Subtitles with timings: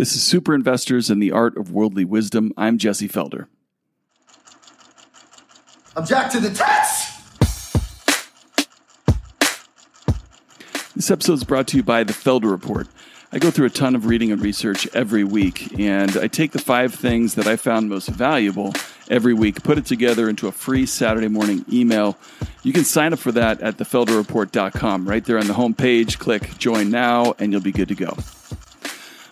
[0.00, 2.54] This is Super Investors and the Art of Worldly Wisdom.
[2.56, 3.48] I'm Jesse Felder.
[5.94, 7.20] Object to the text!
[10.96, 12.88] This episode is brought to you by the Felder Report.
[13.30, 16.58] I go through a ton of reading and research every week, and I take the
[16.58, 18.72] five things that I found most valuable
[19.10, 22.16] every week, put it together into a free Saturday morning email.
[22.62, 25.06] You can sign up for that at thefelderreport.com.
[25.06, 28.16] Right there on the homepage, click join now, and you'll be good to go.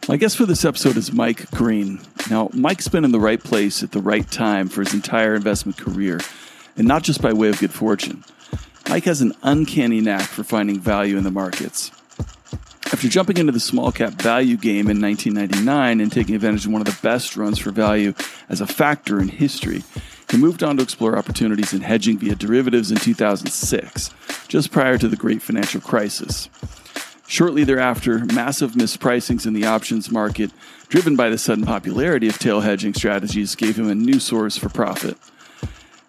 [0.09, 2.01] My guest for this episode is Mike Green.
[2.31, 5.77] Now, Mike's been in the right place at the right time for his entire investment
[5.77, 6.21] career,
[6.79, 8.25] and not just by way of good fortune.
[8.89, 11.91] Mike has an uncanny knack for finding value in the markets.
[12.87, 16.81] After jumping into the small cap value game in 1999 and taking advantage of one
[16.81, 18.15] of the best runs for value
[18.49, 19.85] as a factor in history,
[20.31, 24.09] he moved on to explore opportunities in hedging via derivatives in 2006,
[24.49, 26.49] just prior to the great financial crisis.
[27.31, 30.51] Shortly thereafter, massive mispricings in the options market,
[30.89, 34.71] driven by the sudden popularity of tail hedging strategies, gave him a new source for
[34.71, 35.19] profit.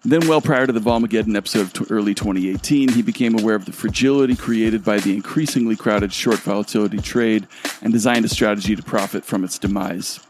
[0.02, 3.72] Then, well prior to the Volmageddon episode of early 2018, he became aware of the
[3.72, 7.46] fragility created by the increasingly crowded short volatility trade
[7.82, 10.20] and designed a strategy to profit from its demise.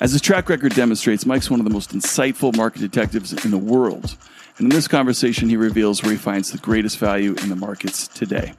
[0.00, 3.58] As his track record demonstrates, Mike's one of the most insightful market detectives in the
[3.58, 4.16] world.
[4.58, 8.08] And in this conversation, he reveals where he finds the greatest value in the markets
[8.08, 8.54] today.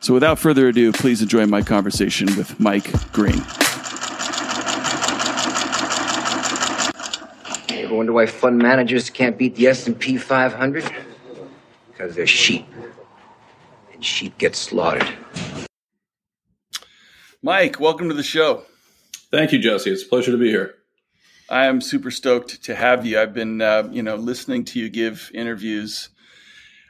[0.00, 3.42] So, without further ado, please enjoy my conversation with Mike Green.
[7.70, 10.84] You wonder why fund managers can't beat the S&P 500?
[11.90, 12.66] Because they're sheep.
[13.92, 15.08] And sheep get slaughtered.
[17.42, 18.64] Mike, welcome to the show.
[19.30, 19.90] Thank you, Jesse.
[19.90, 20.74] It's a pleasure to be here.
[21.48, 23.20] I am super stoked to have you.
[23.20, 26.08] I've been, uh, you know, listening to you give interviews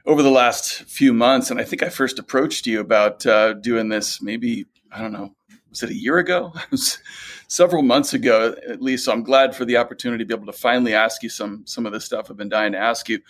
[0.06, 3.88] over the last few months, and I think I first approached you about uh, doing
[3.88, 5.34] this maybe I don't know,
[5.68, 6.54] was it a year ago?
[7.48, 9.04] several months ago, at least.
[9.04, 11.86] So I'm glad for the opportunity to be able to finally ask you some some
[11.86, 13.20] of the stuff I've been dying to ask you.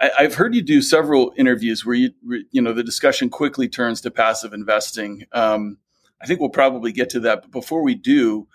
[0.00, 2.10] I, have heard you do several interviews where you
[2.50, 5.26] you know the discussion quickly turns to passive investing.
[5.32, 5.78] Um,
[6.20, 8.48] I think we'll probably get to that, but before we do,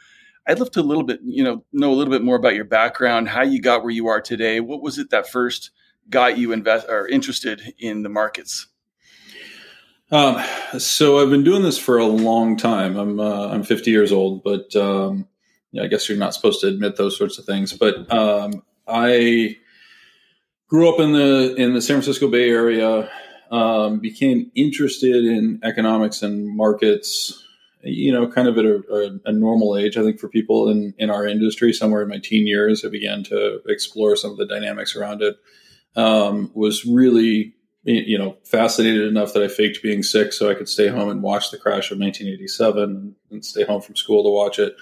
[0.47, 2.65] I'd love to a little bit you know know a little bit more about your
[2.65, 4.59] background, how you got where you are today.
[4.59, 5.71] What was it that first
[6.09, 8.67] got you invest or interested in the markets?
[10.11, 10.43] Um,
[10.79, 12.97] so I've been doing this for a long time.
[12.97, 15.27] I'm uh, I'm 50 years old, but um,
[15.71, 17.73] yeah, I guess you're not supposed to admit those sorts of things.
[17.73, 19.57] But um, I
[20.67, 23.09] grew up in the in the San Francisco Bay Area.
[23.51, 27.43] Um, became interested in economics and markets.
[27.81, 29.97] You know, kind of at a, a, a, normal age.
[29.97, 33.23] I think for people in in our industry, somewhere in my teen years, I began
[33.25, 35.37] to explore some of the dynamics around it.
[35.95, 40.69] Um, was really you know, fascinated enough that I faked being sick so I could
[40.69, 44.59] stay home and watch the crash of 1987 and stay home from school to watch
[44.59, 44.75] it,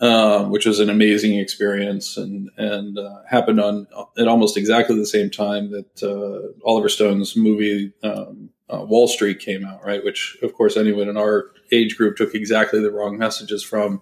[0.00, 3.86] um, which was an amazing experience and and uh, happened on
[4.16, 9.40] at almost exactly the same time that uh, Oliver Stone's movie um, uh, Wall Street
[9.40, 10.04] came out, right?
[10.04, 14.00] Which, of course, anyone in our age group took exactly the wrong messages from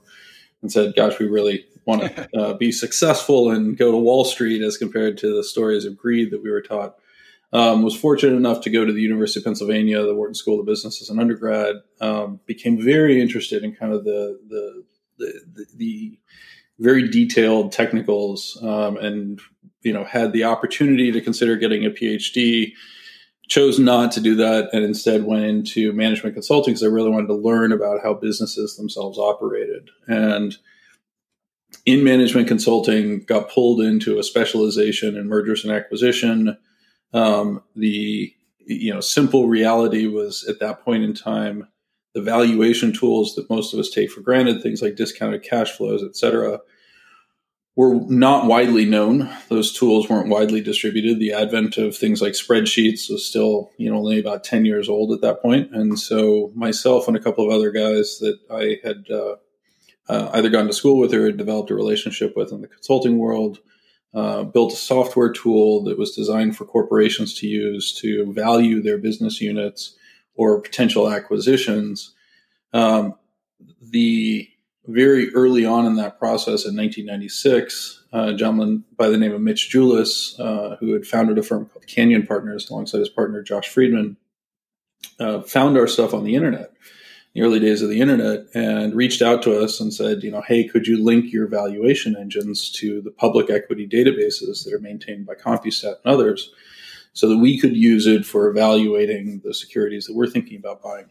[0.61, 4.61] and said, "Gosh, we really." Want to uh, be successful and go to Wall Street
[4.61, 6.97] as compared to the stories of greed that we were taught.
[7.53, 10.67] Um, was fortunate enough to go to the University of Pennsylvania, the Wharton School of
[10.67, 11.77] Business as an undergrad.
[12.01, 14.85] Um, became very interested in kind of the the
[15.19, 16.19] the, the, the
[16.79, 19.41] very detailed technicals, um, and
[19.83, 22.73] you know had the opportunity to consider getting a PhD.
[23.49, 27.29] Chose not to do that, and instead went into management consulting because I really wanted
[27.29, 29.89] to learn about how businesses themselves operated.
[30.09, 30.57] And
[31.87, 36.59] in management consulting, got pulled into a specialization in mergers and acquisition
[37.13, 41.69] um, the you know simple reality was at that point in time
[42.15, 46.03] the valuation tools that most of us take for granted, things like discounted cash flows,
[46.03, 46.61] et cetera,
[47.77, 49.29] were not widely known.
[49.51, 51.19] Those tools weren't widely distributed.
[51.19, 55.13] The advent of things like spreadsheets was still, you know, only about 10 years old
[55.13, 55.71] at that point.
[55.75, 59.37] And so myself and a couple of other guys that I had uh,
[60.09, 63.59] uh, either gone to school with or developed a relationship with in the consulting world
[64.17, 68.97] uh, built a software tool that was designed for corporations to use to value their
[68.97, 69.95] business units
[70.37, 72.15] or potential acquisitions.
[72.73, 73.15] Um,
[73.83, 74.49] the
[74.87, 79.43] very early on in that process in 1996, uh, a gentleman by the name of
[79.43, 83.69] Mitch Julis, uh, who had founded a firm called Canyon Partners alongside his partner Josh
[83.69, 84.17] Friedman,
[85.21, 86.73] uh, found our stuff on the internet
[87.37, 90.41] the early days of the internet and reached out to us and said, you know,
[90.49, 95.27] hey, could you link your valuation engines to the public equity databases that are maintained
[95.27, 96.51] by CompuStat and others
[97.13, 101.11] so that we could use it for evaluating the securities that we're thinking about buying.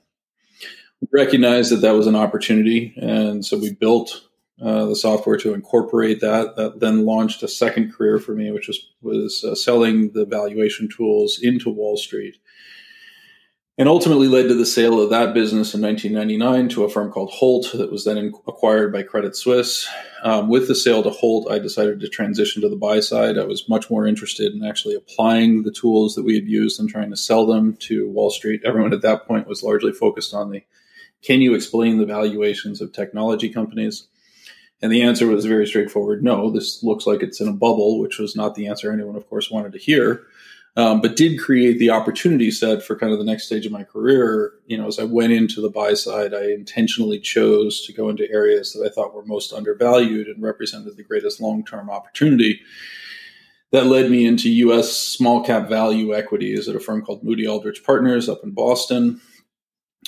[1.00, 2.96] We recognized that that was an opportunity.
[2.98, 4.24] And so we built
[4.60, 6.56] uh, the software to incorporate that.
[6.56, 10.90] That then launched a second career for me, which was was uh, selling the valuation
[10.90, 12.38] tools into Wall Street
[13.78, 17.32] and ultimately led to the sale of that business in 1999 to a firm called
[17.32, 19.88] Holt that was then acquired by Credit Suisse.
[20.24, 23.38] Um, with the sale to Holt, I decided to transition to the buy side.
[23.38, 26.90] I was much more interested in actually applying the tools that we had used and
[26.90, 28.62] trying to sell them to Wall Street.
[28.64, 30.64] Everyone at that point was largely focused on the
[31.22, 34.08] can you explain the valuations of technology companies?
[34.82, 38.20] And the answer was very straightforward no, this looks like it's in a bubble, which
[38.20, 40.28] was not the answer anyone, of course, wanted to hear
[40.78, 43.84] um, but did create the opportunity set for kind of the next stage of my
[43.84, 44.54] career.
[44.66, 48.30] You know, as I went into the buy side, I intentionally chose to go into
[48.30, 52.60] areas that I thought were most undervalued and represented the greatest long term opportunity.
[53.72, 54.92] That led me into U.S.
[54.92, 59.22] small cap value equities at a firm called Moody Aldrich Partners up in Boston.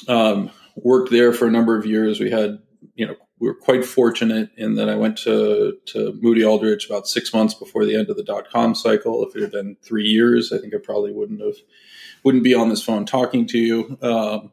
[0.07, 2.19] Um, worked there for a number of years.
[2.19, 2.59] We had,
[2.95, 7.07] you know, we were quite fortunate in that I went to, to Moody Aldrich about
[7.07, 9.23] six months before the end of the dot com cycle.
[9.27, 11.57] If it had been three years, I think I probably wouldn't have
[12.23, 13.97] wouldn't be on this phone talking to you.
[14.01, 14.51] Um,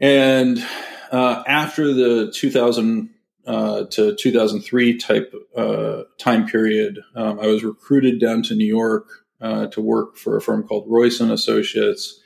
[0.00, 0.64] and
[1.12, 3.10] uh, after the 2000
[3.46, 9.06] uh, to 2003 type uh, time period, um, I was recruited down to New York
[9.40, 12.20] uh, to work for a firm called Royce and Associates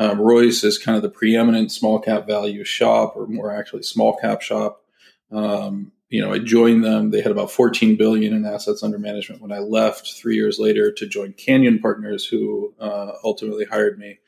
[0.00, 4.16] um, Royce is kind of the preeminent small cap value shop, or more actually small
[4.16, 4.82] cap shop.
[5.30, 7.10] Um, you know, I joined them.
[7.10, 10.90] They had about 14 billion in assets under management when I left three years later
[10.90, 14.20] to join Canyon Partners, who uh, ultimately hired me.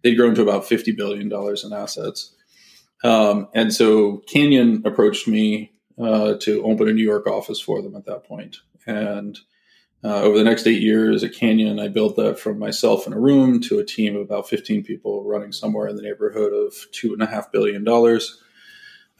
[0.00, 2.34] They'd grown to about 50 billion dollars in assets.
[3.04, 5.72] Um, and so Canyon approached me
[6.02, 8.56] uh, to open a New York office for them at that point.
[8.86, 9.38] And
[10.04, 13.18] uh, over the next eight years at Canyon, I built that from myself in a
[13.18, 17.52] room to a team of about 15 people running somewhere in the neighborhood of $2.5
[17.52, 17.86] billion.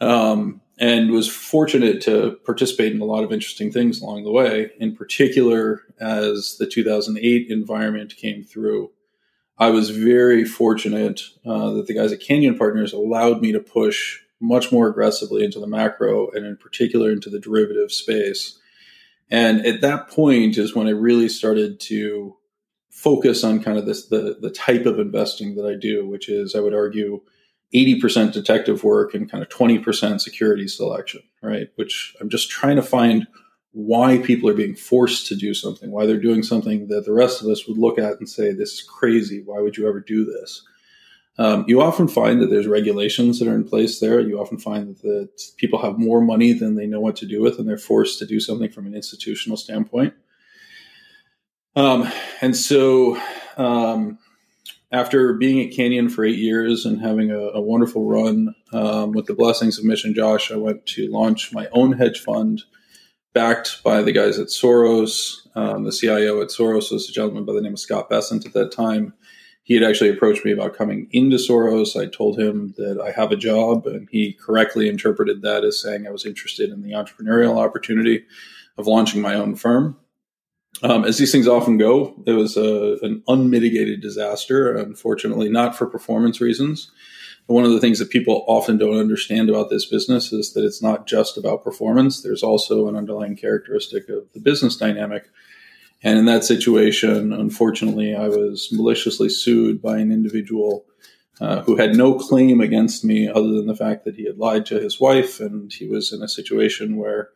[0.01, 4.71] Um, and was fortunate to participate in a lot of interesting things along the way.
[4.79, 8.93] In particular, as the 2008 environment came through,
[9.59, 14.21] I was very fortunate uh, that the guys at Canyon Partners allowed me to push
[14.41, 18.58] much more aggressively into the macro and, in particular, into the derivative space.
[19.31, 22.37] And at that point is when I really started to
[22.91, 26.55] focus on kind of this the the type of investing that I do, which is
[26.55, 27.21] I would argue
[27.75, 31.69] 80% detective work and kind of 20% security selection, right?
[31.77, 33.27] Which I'm just trying to find
[33.73, 37.43] why people are being forced to do something, why they're doing something that the rest
[37.43, 39.43] of us would look at and say, this is crazy.
[39.45, 40.63] Why would you ever do this?
[41.39, 44.21] Um, you often find that there's regulations that are in place there.
[44.21, 47.59] You often find that, people have more money than they know what to do with,
[47.59, 50.15] and they're forced to do something from an institutional standpoint.
[51.77, 53.21] Um, and so,
[53.57, 54.19] um,
[54.91, 59.27] after being at Canyon for eight years and having a, a wonderful run um, with
[59.27, 62.63] the blessings of Mitch and Josh, I went to launch my own hedge fund,
[63.33, 65.47] backed by the guys at Soros.
[65.55, 68.55] Um, the CIO at Soros was a gentleman by the name of Scott Bessent at
[68.55, 69.13] that time
[69.69, 71.95] he had actually approached me about coming into Soros.
[71.95, 76.07] I told him that I have a job, and he correctly interpreted that as saying
[76.07, 78.25] I was interested in the entrepreneurial opportunity
[78.79, 79.99] of launching my own firm.
[80.83, 85.87] Um, as these things often go, it was a, an unmitigated disaster, unfortunately, not for
[85.87, 86.91] performance reasons.
[87.47, 90.83] one of the things that people often don't understand about this business is that it's
[90.83, 92.23] not just about performance.
[92.23, 95.29] There's also an underlying characteristic of the business dynamic
[96.03, 100.85] and in that situation, unfortunately, I was maliciously sued by an individual
[101.41, 104.67] uh, who had no claim against me other than the fact that he had lied
[104.67, 107.31] to his wife and he was in a situation where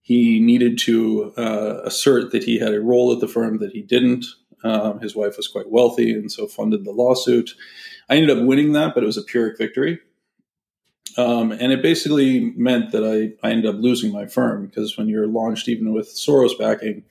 [0.00, 3.82] he needed to uh, assert that he had a role at the firm that he
[3.82, 4.24] didn't.
[4.64, 7.54] Um, his wife was quite wealthy and so funded the lawsuit.
[8.08, 9.98] I ended up winning that, but it was a Pyrrhic victory.
[11.18, 15.08] Um, and it basically meant that I, I ended up losing my firm because when
[15.08, 17.04] you're launched, even with Soros backing,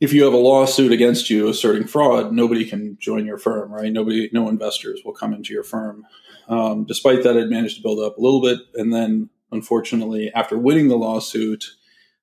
[0.00, 3.92] if you have a lawsuit against you asserting fraud, nobody can join your firm, right?
[3.92, 6.04] Nobody, no investors will come into your firm.
[6.48, 10.58] Um, despite that, I'd managed to build up a little bit, and then unfortunately, after
[10.58, 11.64] winning the lawsuit,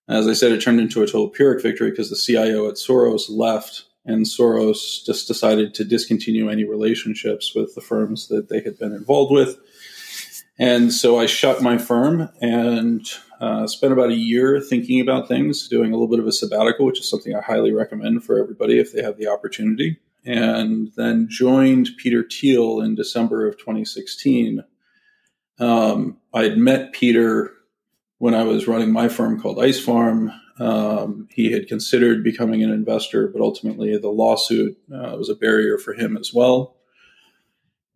[0.07, 3.29] as I said, it turned into a total Pyrrhic victory because the CIO at Soros
[3.29, 8.77] left, and Soros just decided to discontinue any relationships with the firms that they had
[8.77, 9.57] been involved with.
[10.59, 13.07] And so I shut my firm and
[13.41, 16.85] uh, spent about a year thinking about things, doing a little bit of a sabbatical,
[16.85, 19.97] which is something I highly recommend for everybody if they have the opportunity.
[20.23, 24.63] And then joined Peter Thiel in December of 2016.
[25.59, 27.51] Um, I had met Peter
[28.19, 30.31] when I was running my firm called Ice Farm.
[30.59, 35.79] Um, he had considered becoming an investor, but ultimately the lawsuit uh, was a barrier
[35.79, 36.75] for him as well.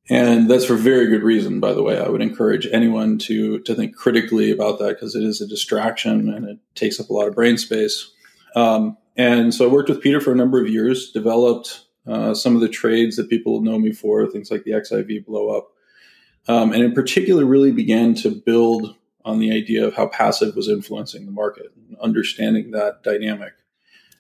[0.09, 1.99] And that's for very good reason, by the way.
[1.99, 6.29] I would encourage anyone to to think critically about that because it is a distraction
[6.31, 8.11] and it takes up a lot of brain space.
[8.55, 12.55] Um, and so I worked with Peter for a number of years, developed uh, some
[12.55, 15.69] of the trades that people know me for, things like the XIV blow up,
[16.47, 20.69] um, and in particular, really began to build on the idea of how passive was
[20.69, 23.53] influencing the market, and understanding that dynamic.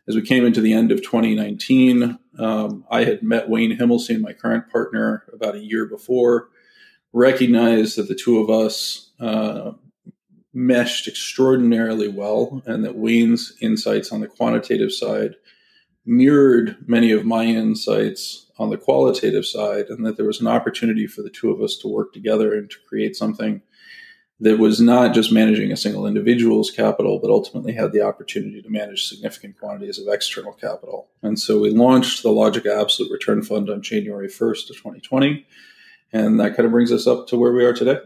[0.07, 4.33] As we came into the end of 2019, um, I had met Wayne Himelsein, my
[4.33, 6.49] current partner, about a year before,
[7.11, 9.71] recognized that the two of us uh,
[10.53, 15.35] meshed extraordinarily well, and that Wayne's insights on the quantitative side
[16.05, 21.07] mirrored many of my insights on the qualitative side, and that there was an opportunity
[21.07, 23.61] for the two of us to work together and to create something
[24.39, 28.69] that was not just managing a single individual's capital, but ultimately had the opportunity to
[28.69, 31.07] manage significant quantities of external capital.
[31.21, 35.45] And so we launched the Logica Absolute Return Fund on January 1st of 2020.
[36.11, 37.99] And that kind of brings us up to where we are today.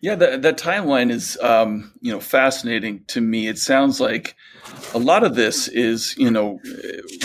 [0.00, 3.46] Yeah, that, that timeline is, um, you know, fascinating to me.
[3.46, 4.34] It sounds like
[4.94, 6.58] a lot of this is, you know,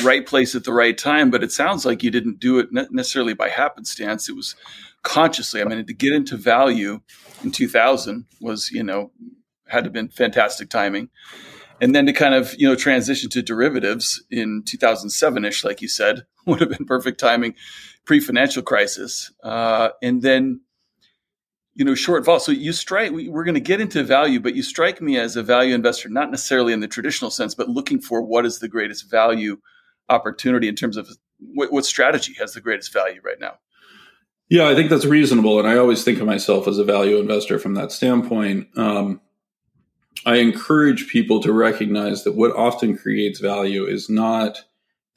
[0.03, 3.33] right place at the right time, but it sounds like you didn't do it necessarily
[3.33, 4.29] by happenstance.
[4.29, 4.55] It was
[5.01, 5.59] consciously.
[5.59, 7.01] I mean, to get into value
[7.43, 9.11] in 2000 was, you know,
[9.67, 11.09] had to been fantastic timing.
[11.79, 15.87] And then to kind of, you know, transition to derivatives in 2007 ish, like you
[15.87, 17.55] said, would have been perfect timing
[18.05, 19.31] pre financial crisis.
[19.43, 20.61] Uh, and then,
[21.75, 22.39] you know, short vol.
[22.39, 25.35] So you strike, we, are going to get into value, but you strike me as
[25.35, 28.67] a value investor, not necessarily in the traditional sense, but looking for what is the
[28.67, 29.57] greatest value
[30.09, 31.07] opportunity in terms of
[31.39, 33.59] what, what strategy has the greatest value right now.
[34.49, 35.59] Yeah, I think that's reasonable.
[35.59, 38.67] And I always think of myself as a value investor from that standpoint.
[38.77, 39.19] Um,
[40.25, 44.63] I encourage people to recognize that what often creates value is not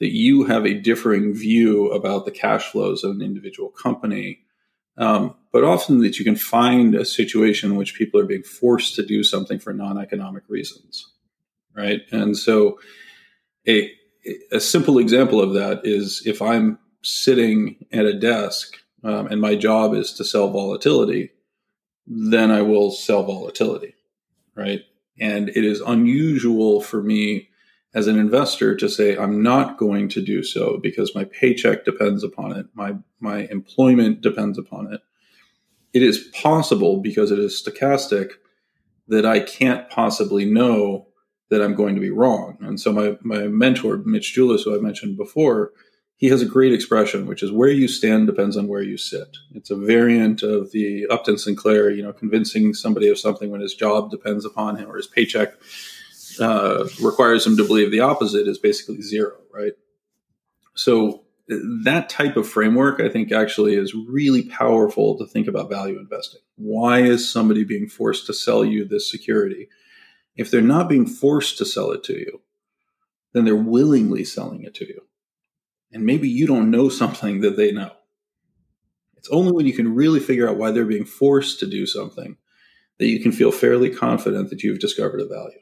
[0.01, 4.41] that you have a differing view about the cash flows of an individual company,
[4.97, 8.95] um, but often that you can find a situation in which people are being forced
[8.97, 11.13] to do something for non economic reasons.
[11.77, 12.01] Right.
[12.11, 12.81] And so
[13.69, 13.91] a,
[14.51, 19.55] a simple example of that is if I'm sitting at a desk um, and my
[19.55, 21.31] job is to sell volatility,
[22.07, 23.95] then I will sell volatility,
[24.55, 24.81] right?
[25.19, 27.49] And it is unusual for me
[27.95, 32.23] as an investor to say I'm not going to do so because my paycheck depends
[32.23, 35.01] upon it, my my employment depends upon it.
[35.93, 38.31] It is possible because it is stochastic
[39.09, 41.09] that I can't possibly know
[41.51, 42.57] that I'm going to be wrong.
[42.61, 45.73] And so my my mentor Mitch Julis, who I mentioned before,
[46.21, 49.39] he has a great expression, which is where you stand depends on where you sit.
[49.55, 53.75] It's a variant of the Upton Sinclair, you know, convincing somebody of something when his
[53.75, 55.55] job depends upon him or his paycheck
[56.39, 59.73] uh, requires him to believe the opposite is basically zero, right?
[60.75, 65.99] So that type of framework, I think, actually is really powerful to think about value
[65.99, 66.43] investing.
[66.57, 69.69] Why is somebody being forced to sell you this security?
[70.37, 72.43] If they're not being forced to sell it to you,
[73.33, 75.01] then they're willingly selling it to you
[75.93, 77.93] and maybe you don't know something that they know.
[79.17, 82.37] It's only when you can really figure out why they're being forced to do something
[82.99, 85.59] that you can feel fairly confident that you've discovered a value.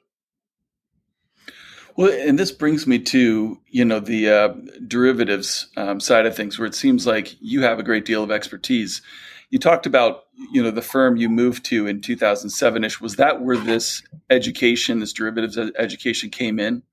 [1.97, 4.49] Well, and this brings me to you know the uh,
[4.87, 8.31] derivatives um, side of things, where it seems like you have a great deal of
[8.31, 9.03] expertise.
[9.51, 13.01] You talked about you know the firm you moved to in 2007 ish.
[13.01, 16.85] Was that where this education, this derivatives education, came in?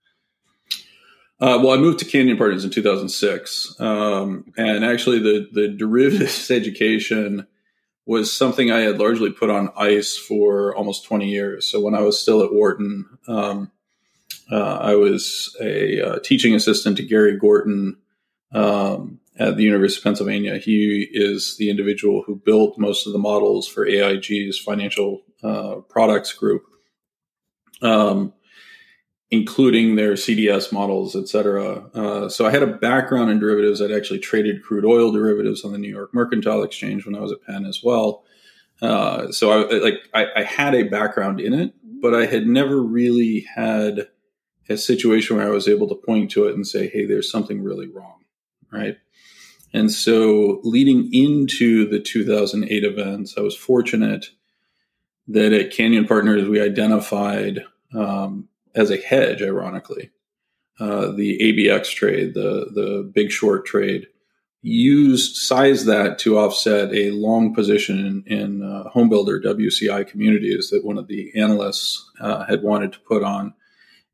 [1.39, 6.49] Uh, well, I moved to Canyon Partners in 2006, um, and actually, the the derivatives
[6.51, 7.45] education
[8.05, 11.69] was something I had largely put on ice for almost 20 years.
[11.69, 13.71] So when I was still at Wharton, um,
[14.51, 17.97] uh, I was a uh, teaching assistant to Gary Gorton
[18.53, 20.59] um, at the University of Pennsylvania.
[20.59, 26.31] He is the individual who built most of the models for AIG's financial uh, products
[26.31, 26.63] group.
[27.81, 28.33] Um,
[29.31, 31.89] including their CDS models, et cetera.
[31.93, 33.81] Uh, so I had a background in derivatives.
[33.81, 37.31] I'd actually traded crude oil derivatives on the New York Mercantile Exchange when I was
[37.31, 38.23] at Penn as well.
[38.81, 42.81] Uh, so I like I, I, had a background in it, but I had never
[42.81, 44.09] really had
[44.67, 47.63] a situation where I was able to point to it and say, "Hey, there's something
[47.63, 48.25] really wrong,"
[48.71, 48.97] right?
[49.73, 54.27] And so, leading into the 2008 events, I was fortunate
[55.29, 57.63] that at Canyon Partners we identified
[57.93, 60.11] um, as a hedge, ironically.
[60.79, 64.07] Uh, the ABX trade, the the big short trade,
[64.61, 70.83] used size that to offset a long position in, in uh, homebuilder WCI communities that
[70.83, 73.53] one of the analysts uh, had wanted to put on,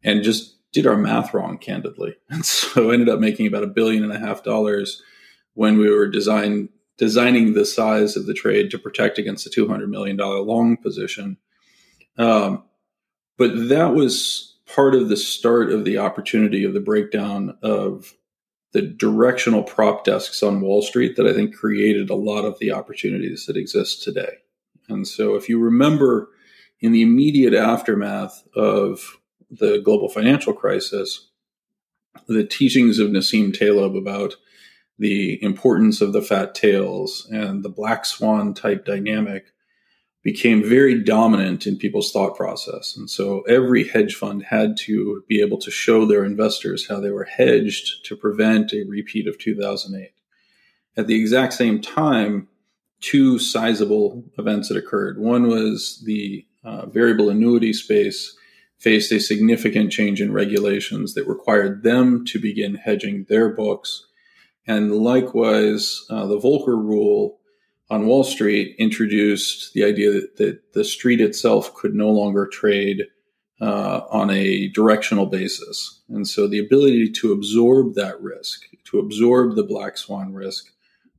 [0.04, 4.04] and just did our math wrong, candidly, and so ended up making about a billion
[4.04, 5.02] and a half dollars
[5.56, 9.90] when we were design designing the size of the trade to protect against a $200
[9.90, 11.36] million long position.
[12.16, 12.64] Um,
[13.40, 18.14] but that was part of the start of the opportunity of the breakdown of
[18.74, 22.72] the directional prop desks on Wall Street that I think created a lot of the
[22.72, 24.38] opportunities that exist today.
[24.88, 26.30] And so, if you remember
[26.80, 29.18] in the immediate aftermath of
[29.50, 31.30] the global financial crisis,
[32.28, 34.36] the teachings of Nassim Taleb about
[34.98, 39.48] the importance of the fat tails and the black swan type dynamic
[40.24, 42.96] became very dominant in people's thought process.
[42.96, 47.10] And so every hedge fund had to be able to show their investors how they
[47.10, 50.12] were hedged to prevent a repeat of 2008.
[50.96, 52.48] At the exact same time,
[53.00, 55.20] two sizable events had occurred.
[55.20, 58.38] One was the uh, variable annuity space
[58.78, 64.06] faced a significant change in regulations that required them to begin hedging their books.
[64.68, 67.40] And likewise, uh, the Volcker rule
[67.92, 73.04] on Wall Street introduced the idea that, that the street itself could no longer trade
[73.60, 76.02] uh, on a directional basis.
[76.08, 80.72] And so the ability to absorb that risk, to absorb the black swan risk,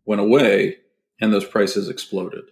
[0.07, 0.79] went away
[1.21, 2.45] and those prices exploded.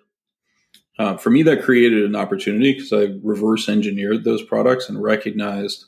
[0.99, 5.87] Uh, for me, that created an opportunity because I reverse engineered those products and recognized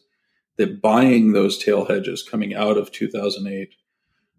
[0.57, 3.75] that buying those tail hedges coming out of 2008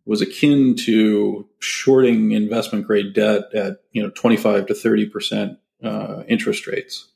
[0.05, 6.23] was akin to shorting investment grade debt at you know 25 to 30 percent uh,
[6.27, 7.09] interest rates.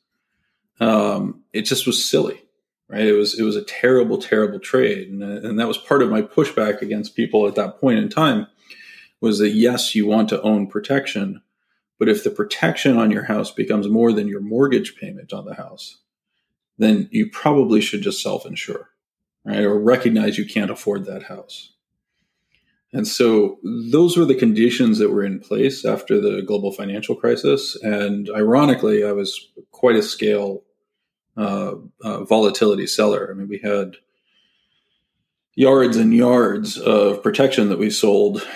[0.80, 2.40] Um, it just was silly,
[2.88, 3.06] right?
[3.06, 6.22] It was it was a terrible, terrible trade, and, and that was part of my
[6.22, 8.46] pushback against people at that point in time.
[9.20, 11.42] Was that yes, you want to own protection,
[11.98, 15.54] but if the protection on your house becomes more than your mortgage payment on the
[15.54, 15.98] house,
[16.78, 18.90] then you probably should just self insure,
[19.44, 19.64] right?
[19.64, 21.72] Or recognize you can't afford that house.
[22.92, 23.58] And so
[23.90, 27.76] those were the conditions that were in place after the global financial crisis.
[27.82, 30.62] And ironically, I was quite a scale
[31.36, 33.28] uh, uh, volatility seller.
[33.30, 33.96] I mean, we had
[35.54, 38.46] yards and yards of protection that we sold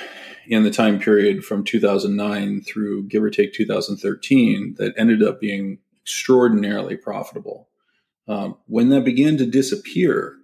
[0.46, 5.78] in the time period from 2009 through give or take 2013 that ended up being
[6.02, 7.68] extraordinarily profitable.
[8.26, 10.36] Um, when that began to disappear,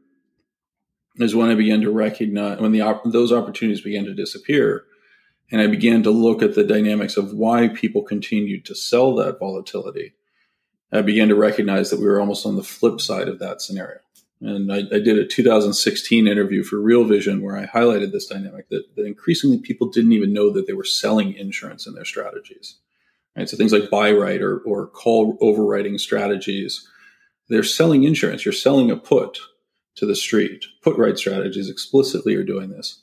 [1.18, 4.84] is when I began to recognize when the those opportunities began to disappear,
[5.50, 9.38] and I began to look at the dynamics of why people continued to sell that
[9.38, 10.14] volatility.
[10.92, 13.98] I began to recognize that we were almost on the flip side of that scenario.
[14.40, 18.68] And I, I did a 2016 interview for Real Vision where I highlighted this dynamic
[18.68, 22.78] that, that increasingly people didn't even know that they were selling insurance in their strategies.
[23.36, 23.48] Right?
[23.48, 26.86] So things like buy right or, or call overwriting strategies,
[27.48, 28.44] they're selling insurance.
[28.44, 29.40] You're selling a put
[29.98, 30.64] to the street.
[30.82, 33.02] Put right strategies explicitly are doing this.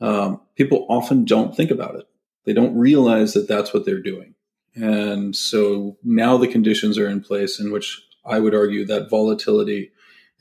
[0.00, 2.06] Um, people often don't think about it.
[2.44, 4.34] They don't realize that that's what they're doing.
[4.74, 9.90] And so now the conditions are in place in which I would argue that volatility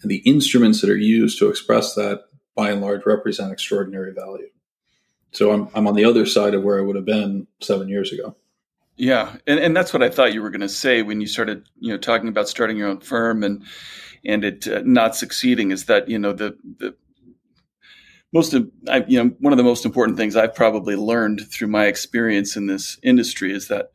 [0.02, 4.50] and the instruments that are used to express that by and large represent extraordinary value.
[5.32, 8.12] So I'm, I'm on the other side of where I would have been seven years
[8.12, 8.36] ago.
[8.98, 11.68] Yeah, and, and that's what I thought you were going to say when you started,
[11.80, 13.64] you know, talking about starting your own firm and
[14.26, 16.96] and it uh, not succeeding is that you know the the
[18.34, 18.56] most
[18.90, 22.56] I, you know one of the most important things I've probably learned through my experience
[22.56, 23.92] in this industry is that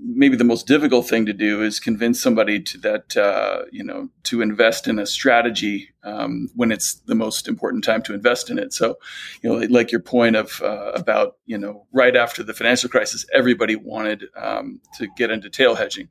[0.00, 4.08] maybe the most difficult thing to do is convince somebody to that uh, you know
[4.24, 8.58] to invest in a strategy um, when it's the most important time to invest in
[8.58, 8.72] it.
[8.72, 8.96] So,
[9.42, 13.26] you know, like your point of uh, about you know right after the financial crisis,
[13.34, 16.08] everybody wanted um, to get into tail hedging.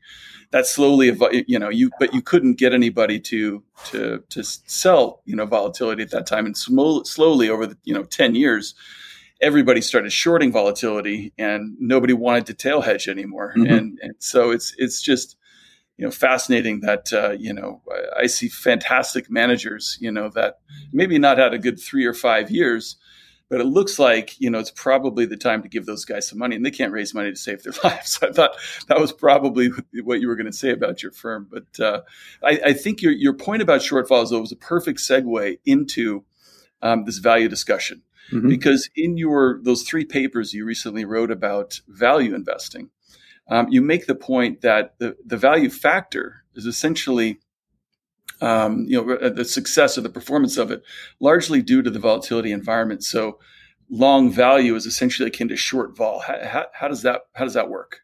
[0.52, 5.36] That slowly, you know, you but you couldn't get anybody to to to sell you
[5.36, 8.76] know volatility at that time, and slowly over the you know ten years
[9.46, 13.54] everybody started shorting volatility and nobody wanted to tail hedge anymore.
[13.56, 13.72] Mm-hmm.
[13.72, 15.38] And, and so it's, it's just,
[15.98, 17.84] you know, fascinating that, uh, you know,
[18.18, 20.58] I see fantastic managers, you know, that
[20.92, 22.98] maybe not had a good three or five years,
[23.48, 26.40] but it looks like, you know, it's probably the time to give those guys some
[26.40, 28.18] money and they can't raise money to save their lives.
[28.18, 29.70] So I thought that was probably
[30.04, 31.48] what you were going to say about your firm.
[31.52, 32.02] But uh,
[32.44, 36.26] I, I, think your, your point about short vols, though, was a perfect segue into
[36.82, 38.50] um, this value discussion mm-hmm.
[38.50, 42.90] because in your those three papers you recently wrote about value investing,
[43.50, 47.40] um, you make the point that the, the value factor is essentially
[48.42, 50.84] um, you know uh, the success or the performance of it
[51.20, 53.04] largely due to the volatility environment.
[53.04, 53.40] So
[53.90, 56.20] long value is essentially akin to short vol.
[56.20, 58.02] How, how, how does that how does that work?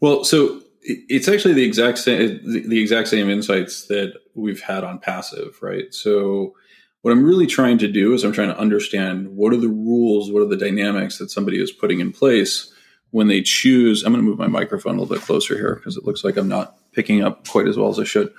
[0.00, 4.98] Well, so it's actually the exact same the exact same insights that we've had on
[4.98, 5.92] passive, right?
[5.94, 6.54] So
[7.02, 10.30] What I'm really trying to do is I'm trying to understand what are the rules,
[10.30, 12.72] what are the dynamics that somebody is putting in place
[13.10, 14.02] when they choose.
[14.02, 16.36] I'm going to move my microphone a little bit closer here because it looks like
[16.36, 18.32] I'm not picking up quite as well as I should.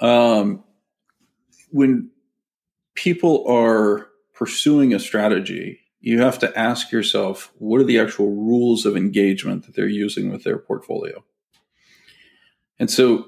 [0.00, 0.64] Um,
[1.70, 2.10] when
[2.94, 8.84] people are pursuing a strategy, you have to ask yourself what are the actual rules
[8.84, 11.24] of engagement that they're using with their portfolio?
[12.78, 13.26] And so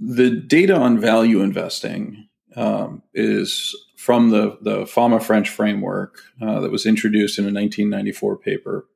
[0.00, 6.70] the data on value investing um, is from the, the Fama French framework uh, that
[6.70, 8.86] was introduced in a 1994 paper.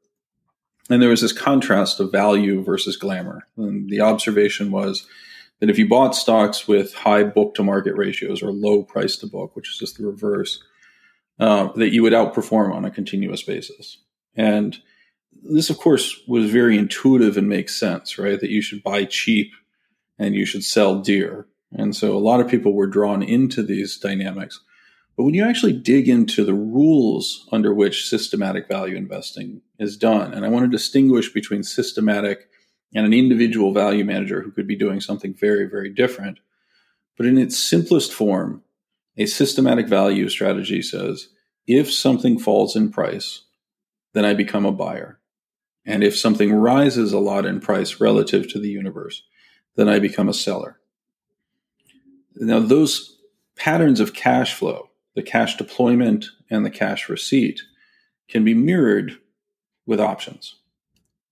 [0.88, 3.48] And there was this contrast of value versus glamour.
[3.56, 5.04] And the observation was
[5.58, 9.26] that if you bought stocks with high book to market ratios or low price to
[9.26, 10.62] book, which is just the reverse,
[11.40, 13.98] uh, that you would outperform on a continuous basis.
[14.36, 14.78] And
[15.42, 18.38] this, of course, was very intuitive and makes sense, right?
[18.38, 19.52] That you should buy cheap
[20.16, 21.48] and you should sell dear.
[21.72, 24.60] And so a lot of people were drawn into these dynamics.
[25.16, 30.32] But when you actually dig into the rules under which systematic value investing is done,
[30.32, 32.48] and I want to distinguish between systematic
[32.94, 36.40] and an individual value manager who could be doing something very, very different.
[37.16, 38.62] But in its simplest form,
[39.16, 41.28] a systematic value strategy says
[41.66, 43.42] if something falls in price,
[44.14, 45.20] then I become a buyer.
[45.84, 49.22] And if something rises a lot in price relative to the universe,
[49.76, 50.78] then I become a seller.
[52.34, 53.18] Now, those
[53.56, 57.62] patterns of cash flow, the cash deployment and the cash receipt,
[58.28, 59.18] can be mirrored
[59.86, 60.56] with options,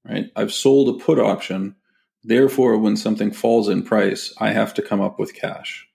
[0.05, 0.31] right?
[0.37, 1.77] I've sold a put option.
[2.23, 5.89] Therefore, when something falls in price, I have to come up with cash.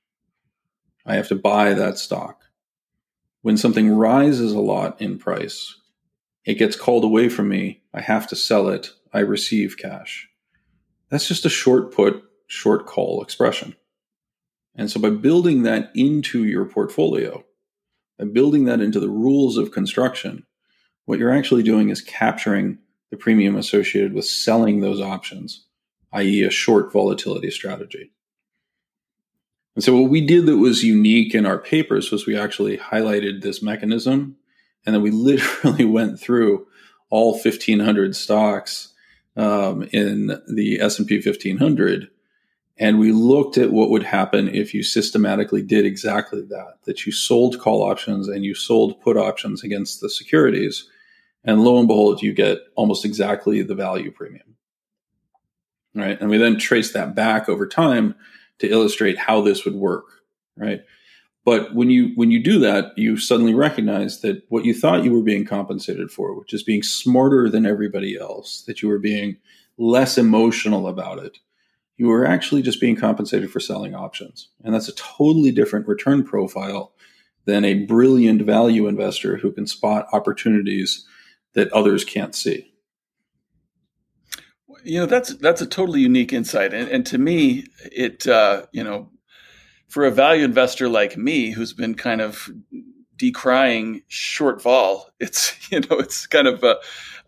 [1.06, 2.42] I have to buy that stock.
[3.42, 5.76] When something rises a lot in price,
[6.46, 7.84] it gets called away from me.
[7.94, 8.92] I have to sell it.
[9.14, 10.28] I receive cash.
[11.10, 13.76] That's just a short put, short call expression.
[14.76, 17.44] And so by building that into your portfolio,
[18.18, 20.46] by building that into the rules of construction,
[21.06, 22.80] what you're actually doing is capturing
[23.12, 25.66] the premium associated with selling those options,
[26.14, 28.12] i.e., a short volatility strategy.
[29.76, 33.42] And so what we did that was unique in our papers was we actually highlighted
[33.42, 34.38] this mechanism
[34.86, 36.68] and then we literally went through
[37.10, 38.94] all 1500 stocks
[39.36, 42.10] um, in the S&P 1500
[42.78, 47.12] and we looked at what would happen if you systematically did exactly that that you
[47.12, 50.90] sold call options and you sold put options against the securities.
[51.44, 54.56] And lo and behold you get almost exactly the value premium.
[55.94, 56.20] Right?
[56.20, 58.16] And we then trace that back over time
[58.60, 60.06] to illustrate how this would work,
[60.58, 60.82] right?
[61.46, 65.14] But when you when you do that, you suddenly recognize that what you thought you
[65.14, 69.38] were being compensated for, which is being smarter than everybody else, that you were being
[69.78, 71.38] less emotional about it,
[71.98, 74.50] you are actually just being compensated for selling options.
[74.64, 76.94] And that's a totally different return profile
[77.46, 81.06] than a brilliant value investor who can spot opportunities
[81.54, 82.72] that others can't see.
[84.84, 88.84] You know, that's that's a totally unique insight, and, and to me, it uh, you
[88.84, 89.10] know,
[89.88, 92.52] for a value investor like me, who's been kind of
[93.16, 96.76] decrying short vol, it's you know, it's kind of a,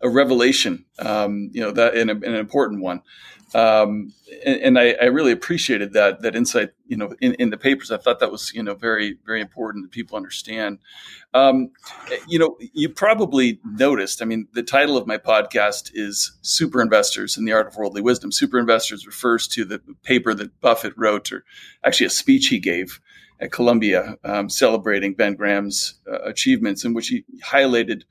[0.02, 3.02] a revelation, um, you know, that and, an important one
[3.54, 4.12] um,
[4.44, 6.70] and, and I, I, really appreciated that that insight.
[6.86, 9.84] You know, in, in, the papers, I thought that was you know very very important
[9.84, 10.78] that people understand.
[11.32, 11.70] Um,
[12.26, 14.20] you know, you probably noticed.
[14.20, 18.02] I mean, the title of my podcast is "Super Investors and the Art of Worldly
[18.02, 21.44] Wisdom." Super Investors refers to the paper that Buffett wrote, or
[21.84, 23.00] actually a speech he gave
[23.40, 28.02] at Columbia, um, celebrating Ben Graham's uh, achievements, in which he highlighted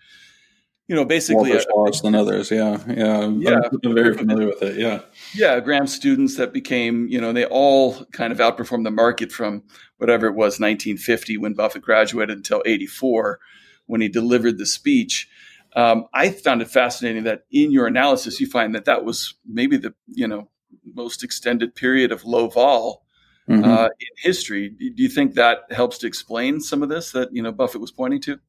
[0.87, 2.49] you know, basically more a, than others.
[2.49, 3.59] Yeah, yeah, yeah.
[3.83, 4.77] I'm very familiar with it.
[4.77, 5.01] Yeah,
[5.33, 5.59] yeah.
[5.59, 9.63] Graham students that became, you know, they all kind of outperformed the market from
[9.97, 13.39] whatever it was, 1950 when Buffett graduated until 84
[13.87, 15.29] when he delivered the speech.
[15.75, 19.77] Um, I found it fascinating that in your analysis you find that that was maybe
[19.77, 20.49] the you know
[20.93, 23.05] most extended period of low vol
[23.49, 23.63] mm-hmm.
[23.63, 24.69] uh, in history.
[24.69, 27.91] Do you think that helps to explain some of this that you know Buffett was
[27.91, 28.39] pointing to?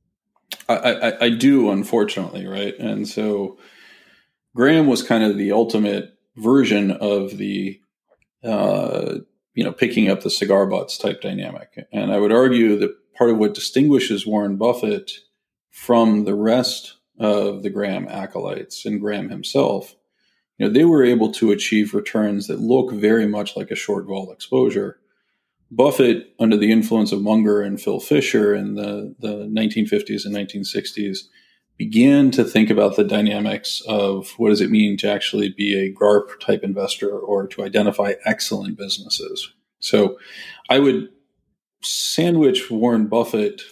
[0.69, 2.75] I, I, I do, unfortunately, right?
[2.79, 3.59] And so
[4.55, 7.81] Graham was kind of the ultimate version of the,
[8.45, 9.17] uh,
[9.55, 11.87] you know, picking up the cigar butts type dynamic.
[11.93, 15.13] And I would argue that part of what distinguishes Warren Buffett
[15.71, 19.97] from the rest of the Graham acolytes and Graham himself,
[20.57, 24.07] you know, they were able to achieve returns that look very much like a short
[24.07, 24.99] vol exposure
[25.71, 31.19] Buffett, under the influence of Munger and Phil Fisher in the, the 1950s and 1960s,
[31.79, 35.93] began to think about the dynamics of what does it mean to actually be a
[35.93, 39.53] GARP type investor or to identify excellent businesses.
[39.79, 40.19] So
[40.69, 41.09] I would
[41.83, 43.63] sandwich Warren Buffett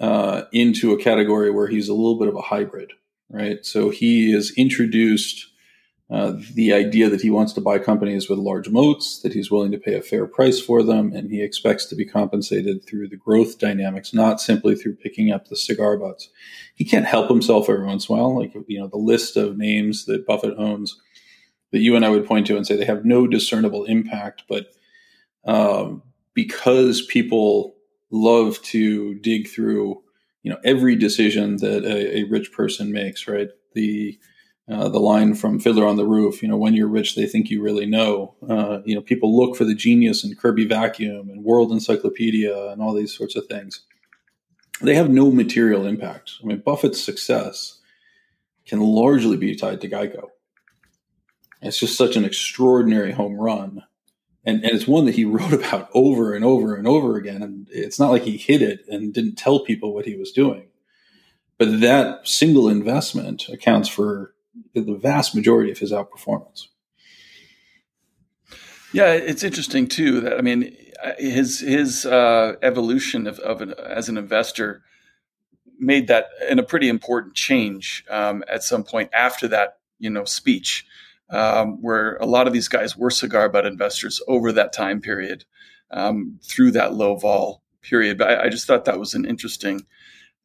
[0.00, 2.92] uh, into a category where he's a little bit of a hybrid,
[3.30, 3.64] right?
[3.64, 5.46] So he has introduced
[6.10, 9.72] uh, the idea that he wants to buy companies with large moats, that he's willing
[9.72, 13.16] to pay a fair price for them, and he expects to be compensated through the
[13.16, 16.28] growth dynamics, not simply through picking up the cigar butts.
[16.74, 19.56] He can't help himself every once in a while, like you know the list of
[19.56, 21.00] names that Buffett owns
[21.72, 24.66] that you and I would point to and say they have no discernible impact, but
[25.44, 26.02] um,
[26.34, 27.74] because people
[28.10, 30.02] love to dig through,
[30.42, 33.48] you know, every decision that a, a rich person makes, right?
[33.72, 34.18] The
[34.68, 37.50] uh, the line from Fiddler on the Roof, you know, when you're rich, they think
[37.50, 38.34] you really know.
[38.48, 42.80] Uh, you know, people look for the genius in Kirby Vacuum and World Encyclopedia and
[42.80, 43.82] all these sorts of things.
[44.80, 46.32] They have no material impact.
[46.42, 47.80] I mean, Buffett's success
[48.66, 50.28] can largely be tied to Geico.
[51.60, 53.84] It's just such an extraordinary home run.
[54.46, 57.42] And, and it's one that he wrote about over and over and over again.
[57.42, 60.68] And it's not like he hid it and didn't tell people what he was doing.
[61.58, 64.33] But that single investment accounts for
[64.74, 66.66] the vast majority of his outperformance.
[68.92, 70.76] Yeah, it's interesting too that I mean
[71.18, 74.82] his his uh, evolution of, of an, as an investor
[75.78, 80.24] made that in a pretty important change um, at some point after that you know
[80.24, 80.86] speech,
[81.30, 85.44] um, where a lot of these guys were cigar butt investors over that time period
[85.90, 88.16] um, through that low vol period.
[88.16, 89.86] But I, I, just thought that was an interesting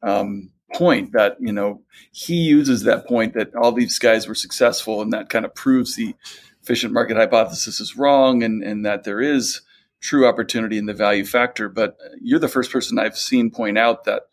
[0.02, 5.02] um, point that you know he uses that point that all these guys were successful
[5.02, 6.14] and that kind of proves the
[6.62, 9.62] efficient market hypothesis is wrong and and that there is
[10.00, 11.68] true opportunity in the value factor.
[11.68, 14.24] But you're the first person i've seen point out that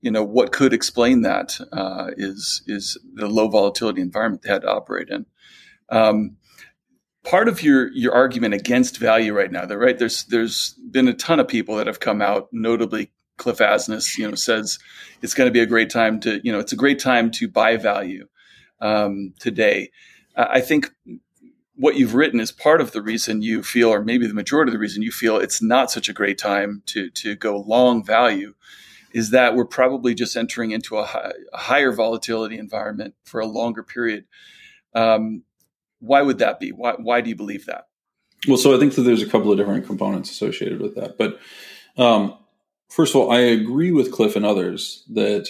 [0.00, 4.62] you know what could explain that uh, is is the low volatility environment they had
[4.62, 5.26] to operate in.
[5.90, 6.36] Um,
[7.24, 9.98] part of your your argument against value right now that right?
[9.98, 14.28] There's there's been a ton of people that have come out notably Cliff Asness, you
[14.28, 14.78] know, says
[15.22, 17.48] it's going to be a great time to, you know, it's a great time to
[17.48, 18.28] buy value
[18.80, 19.90] um, today.
[20.36, 20.90] I think
[21.74, 24.74] what you've written is part of the reason you feel, or maybe the majority of
[24.74, 28.54] the reason you feel it's not such a great time to to go long value,
[29.12, 33.46] is that we're probably just entering into a, high, a higher volatility environment for a
[33.46, 34.24] longer period.
[34.94, 35.42] Um,
[35.98, 36.70] why would that be?
[36.70, 37.88] Why why do you believe that?
[38.46, 41.40] Well, so I think that there's a couple of different components associated with that, but
[41.96, 42.38] um,
[42.90, 45.48] First of all, I agree with Cliff and others that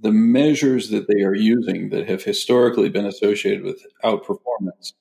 [0.00, 4.92] the measures that they are using that have historically been associated with outperformance,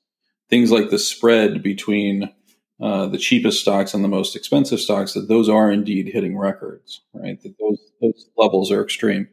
[0.50, 2.34] things like the spread between
[2.82, 7.02] uh, the cheapest stocks and the most expensive stocks, that those are indeed hitting records,
[7.14, 7.42] right?
[7.42, 9.30] That those, those levels are extreme.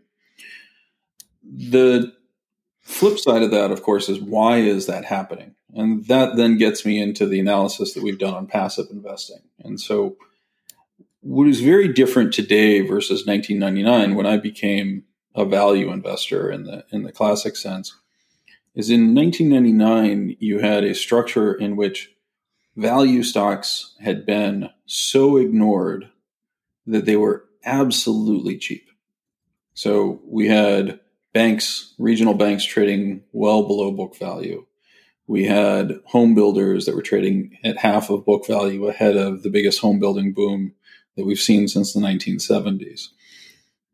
[1.42, 2.12] The
[2.82, 5.56] flip side of that, of course, is why is that happening?
[5.74, 9.40] And that then gets me into the analysis that we've done on passive investing.
[9.58, 10.16] And so,
[11.22, 15.04] what is very different today versus 1999 when I became
[15.34, 17.96] a value investor in the in the classic sense
[18.74, 22.10] is in 1999 you had a structure in which
[22.76, 26.10] value stocks had been so ignored
[26.86, 28.88] that they were absolutely cheap.
[29.74, 31.00] So we had
[31.32, 34.66] banks, regional banks trading well below book value.
[35.26, 39.50] We had home builders that were trading at half of book value ahead of the
[39.50, 40.74] biggest home building boom
[41.16, 43.08] that we've seen since the 1970s.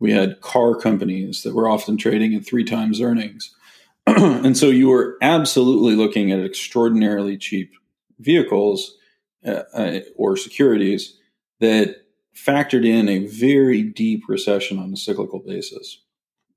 [0.00, 3.54] We had car companies that were often trading at three times earnings.
[4.07, 7.72] and so you were absolutely looking at extraordinarily cheap
[8.18, 8.96] vehicles
[9.44, 11.16] uh, uh, or securities
[11.61, 11.96] that
[12.35, 16.02] factored in a very deep recession on a cyclical basis.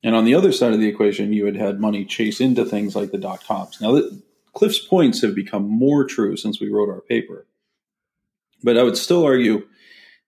[0.04, 2.96] And on the other side of the equation, you had had money chase into things
[2.96, 3.80] like the dot coms.
[3.82, 4.02] Now,
[4.54, 7.48] Cliff's points have become more true since we wrote our paper.
[8.64, 9.68] But I would still argue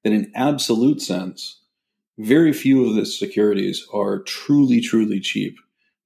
[0.03, 1.61] that in absolute sense,
[2.17, 5.57] very few of the securities are truly, truly cheap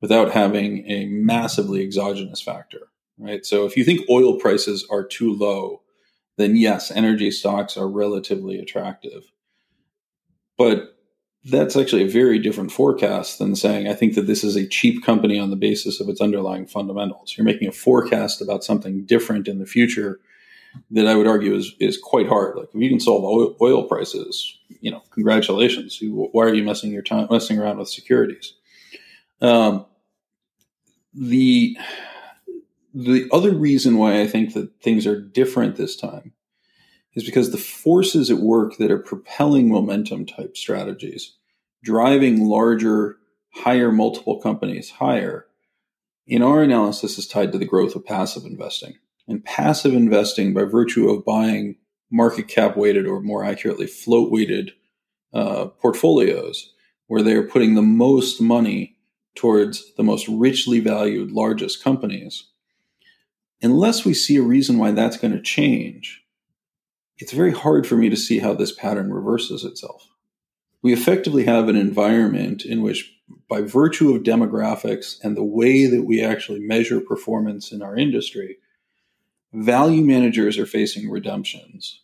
[0.02, 3.46] without having a massively exogenous factor, right?
[3.46, 5.82] So if you think oil prices are too low,
[6.38, 9.32] then yes, energy stocks are relatively attractive.
[10.58, 10.94] But
[11.44, 15.04] that's actually a very different forecast than saying, I think that this is a cheap
[15.04, 17.36] company on the basis of its underlying fundamentals.
[17.38, 20.20] You're making a forecast about something different in the future
[20.92, 22.58] that I would argue is is quite hard.
[22.58, 26.00] Like if you can solve oil, oil prices, you know, congratulations.
[26.02, 28.54] Why are you messing your time messing around with securities?
[29.42, 29.86] Um,
[31.14, 31.78] the
[32.94, 36.34] the other reason why I think that things are different this time
[37.14, 41.34] is because the forces at work that are propelling momentum type strategies,
[41.84, 43.18] driving larger,
[43.54, 45.48] higher multiple companies higher,
[46.28, 48.98] in our analysis is tied to the growth of passive investing.
[49.28, 51.76] And passive investing, by virtue of buying
[52.10, 54.72] market cap weighted or more accurately float weighted
[55.34, 56.74] uh, portfolios,
[57.08, 58.96] where they are putting the most money
[59.36, 62.48] towards the most richly valued, largest companies,
[63.62, 66.24] unless we see a reason why that's going to change,
[67.18, 70.10] it's very hard for me to see how this pattern reverses itself.
[70.82, 73.12] We effectively have an environment in which,
[73.50, 78.58] by virtue of demographics and the way that we actually measure performance in our industry,
[79.64, 82.02] value managers are facing redemptions.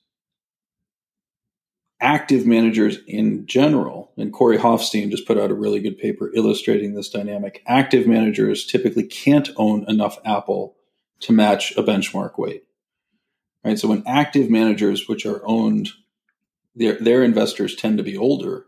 [2.02, 6.94] Active managers in general, and Corey Hoffstein just put out a really good paper illustrating
[6.94, 7.62] this dynamic.
[7.66, 10.76] Active managers typically can't own enough Apple
[11.22, 12.64] to match a benchmark weight.
[13.64, 13.80] Right?
[13.80, 15.90] So when active managers, which are owned,
[16.76, 18.66] their, their investors tend to be older,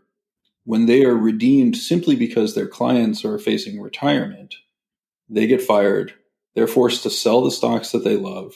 [0.64, 4.54] when they are redeemed simply because their clients are facing retirement,
[5.28, 6.14] they get fired.
[6.54, 8.54] They're forced to sell the stocks that they love,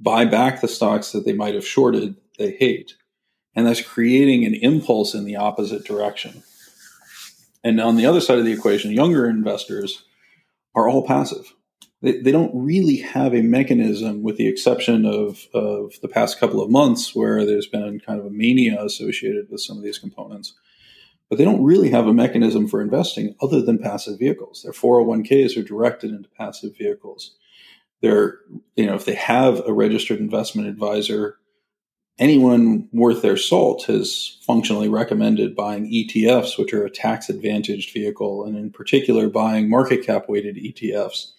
[0.00, 2.94] buy back the stocks that they might have shorted they hate,
[3.54, 6.42] and that's creating an impulse in the opposite direction.
[7.64, 10.04] And on the other side of the equation, younger investors
[10.74, 11.52] are all passive
[12.02, 16.62] they, they don't really have a mechanism, with the exception of, of the past couple
[16.62, 20.54] of months, where there's been kind of a mania associated with some of these components.
[21.28, 24.62] But they don't really have a mechanism for investing other than passive vehicles.
[24.62, 27.34] Their 401ks are directed into passive vehicles.
[28.00, 28.38] They're,
[28.76, 31.36] you know, if they have a registered investment advisor,
[32.18, 38.44] anyone worth their salt has functionally recommended buying ETFs, which are a tax advantaged vehicle,
[38.44, 41.32] and in particular, buying market cap weighted ETFs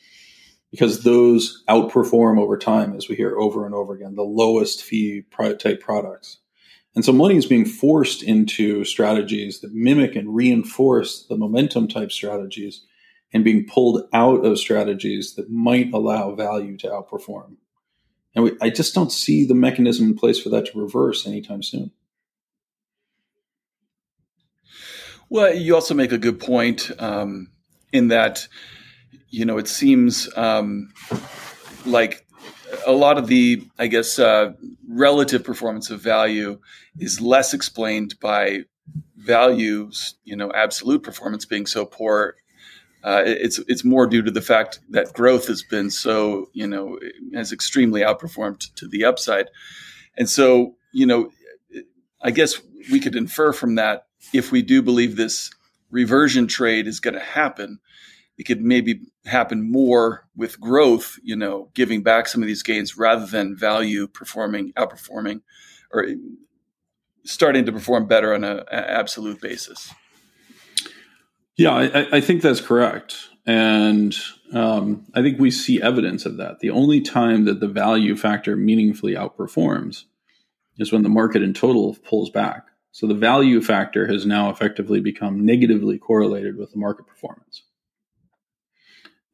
[0.71, 5.23] because those outperform over time, as we hear over and over again, the lowest fee
[5.57, 6.37] type products.
[6.95, 12.11] And so money is being forced into strategies that mimic and reinforce the momentum type
[12.11, 12.85] strategies
[13.33, 17.57] and being pulled out of strategies that might allow value to outperform.
[18.35, 21.63] And we, I just don't see the mechanism in place for that to reverse anytime
[21.63, 21.91] soon.
[25.29, 27.51] Well, you also make a good point um,
[27.93, 28.47] in that
[29.29, 30.93] you know, it seems um,
[31.85, 32.25] like
[32.85, 34.53] a lot of the, I guess, uh,
[34.87, 36.59] relative performance of value
[36.97, 38.61] is less explained by
[39.17, 42.35] values, you know, absolute performance being so poor.
[43.03, 46.99] Uh, it's it's more due to the fact that growth has been so, you know,
[47.33, 49.49] has extremely outperformed to the upside,
[50.17, 51.31] and so, you know,
[52.21, 55.51] I guess we could infer from that if we do believe this
[55.91, 57.79] reversion trade is going to happen,
[58.37, 62.97] it could maybe happen more with growth, you know, giving back some of these gains
[62.97, 65.41] rather than value performing, outperforming,
[65.91, 66.07] or
[67.23, 69.93] starting to perform better on an absolute basis.
[71.59, 73.17] Yeah, I, I, think that's correct.
[73.45, 74.15] And
[74.53, 76.61] um, I think we see evidence of that.
[76.61, 80.05] The only time that the value factor meaningfully outperforms
[80.77, 82.67] is when the market in total pulls back.
[82.93, 87.63] So the value factor has now effectively become negatively correlated with the market performance.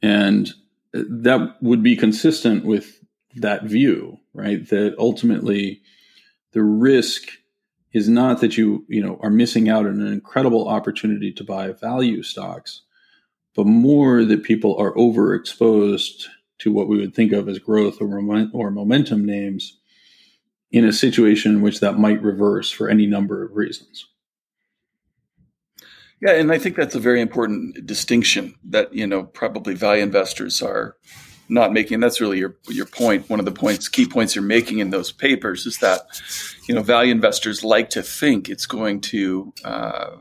[0.01, 0.51] And
[0.93, 3.01] that would be consistent with
[3.35, 4.67] that view, right?
[4.69, 5.83] That ultimately
[6.53, 7.27] the risk
[7.95, 11.71] is not that you, you know, are missing out on an incredible opportunity to buy
[11.71, 12.81] value stocks,
[13.55, 16.25] but more that people are overexposed
[16.60, 18.19] to what we would think of as growth or,
[18.51, 19.79] or momentum names
[20.71, 24.05] in a situation in which that might reverse for any number of reasons.
[26.21, 30.62] Yeah, and I think that's a very important distinction that you know probably value investors
[30.62, 30.97] are
[31.47, 31.99] not making.
[31.99, 33.29] That's really your your point.
[33.29, 36.01] One of the points, key points you're making in those papers is that
[36.67, 40.17] you know value investors like to think it's going to uh,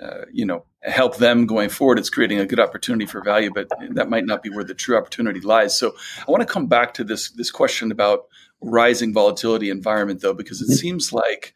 [0.00, 1.98] uh, you know help them going forward.
[1.98, 4.96] It's creating a good opportunity for value, but that might not be where the true
[4.96, 5.76] opportunity lies.
[5.76, 5.94] So
[6.26, 8.26] I want to come back to this this question about
[8.60, 10.74] rising volatility environment, though, because it mm-hmm.
[10.74, 11.54] seems like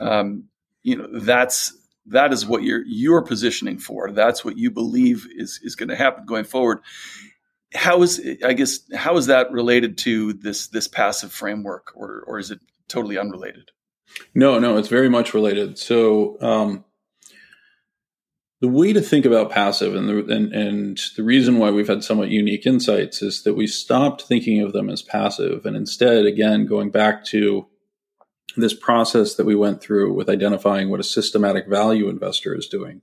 [0.00, 0.44] um,
[0.82, 4.10] you know that's that is what you're you're positioning for.
[4.10, 6.80] That's what you believe is is going to happen going forward.
[7.74, 12.38] How is I guess how is that related to this this passive framework, or or
[12.38, 13.70] is it totally unrelated?
[14.34, 15.78] No, no, it's very much related.
[15.78, 16.84] So um,
[18.60, 22.02] the way to think about passive and the and, and the reason why we've had
[22.02, 26.66] somewhat unique insights is that we stopped thinking of them as passive and instead again
[26.66, 27.66] going back to
[28.56, 33.00] this process that we went through with identifying what a systematic value investor is doing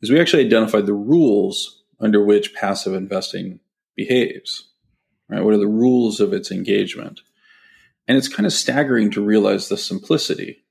[0.00, 3.60] is we actually identified the rules under which passive investing
[3.94, 4.68] behaves.
[5.28, 5.42] Right?
[5.42, 7.20] What are the rules of its engagement?
[8.08, 10.64] And it's kind of staggering to realize the simplicity,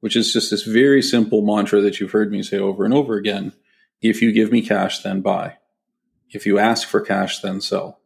[0.00, 3.16] which is just this very simple mantra that you've heard me say over and over
[3.16, 3.52] again.
[4.02, 5.58] If you give me cash, then buy.
[6.30, 8.00] If you ask for cash, then sell.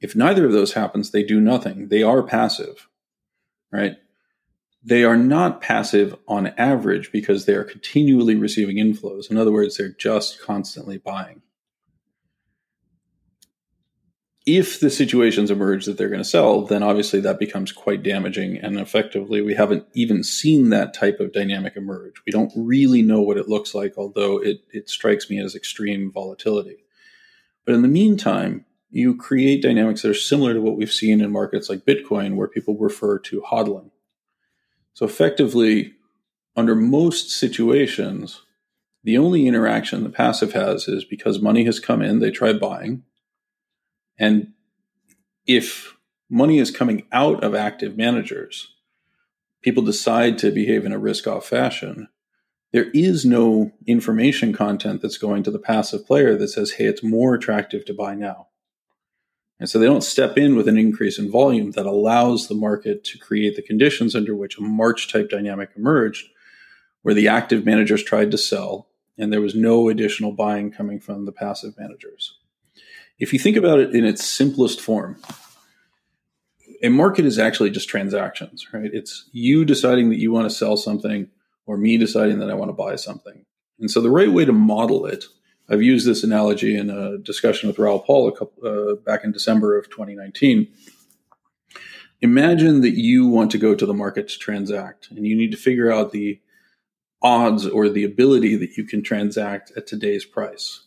[0.00, 1.88] If neither of those happens, they do nothing.
[1.88, 2.88] They are passive
[3.72, 3.96] right?
[4.84, 9.30] they are not passive on average because they are continually receiving inflows.
[9.30, 11.40] In other words, they're just constantly buying.
[14.46, 18.58] If the situations emerge that they're going to sell, then obviously that becomes quite damaging.
[18.58, 22.20] And effectively, we haven't even seen that type of dynamic emerge.
[22.26, 26.12] We don't really know what it looks like, although it, it strikes me as extreme
[26.12, 26.84] volatility.
[27.64, 31.32] But in the meantime, you create dynamics that are similar to what we've seen in
[31.32, 33.90] markets like Bitcoin, where people refer to hodling
[34.94, 35.94] so effectively,
[36.56, 38.42] under most situations,
[39.02, 43.02] the only interaction the passive has is because money has come in, they try buying.
[44.18, 44.52] And
[45.46, 45.96] if
[46.30, 48.68] money is coming out of active managers,
[49.62, 52.08] people decide to behave in a risk off fashion.
[52.72, 57.02] There is no information content that's going to the passive player that says, hey, it's
[57.02, 58.48] more attractive to buy now.
[59.60, 63.04] And so they don't step in with an increase in volume that allows the market
[63.04, 66.26] to create the conditions under which a March type dynamic emerged,
[67.02, 71.24] where the active managers tried to sell and there was no additional buying coming from
[71.24, 72.36] the passive managers.
[73.24, 75.16] If you think about it in its simplest form,
[76.82, 78.90] a market is actually just transactions, right?
[78.92, 81.28] It's you deciding that you want to sell something
[81.64, 83.46] or me deciding that I want to buy something.
[83.80, 85.24] And so the right way to model it
[85.68, 89.32] I've used this analogy in a discussion with Raoul Pal a couple, uh, back in
[89.32, 90.68] December of 2019.
[92.20, 95.56] Imagine that you want to go to the market to transact, and you need to
[95.56, 96.40] figure out the
[97.22, 100.84] odds or the ability that you can transact at today's price.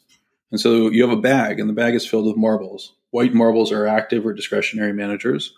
[0.51, 2.95] And so you have a bag, and the bag is filled with marbles.
[3.11, 5.53] White marbles are active or discretionary managers.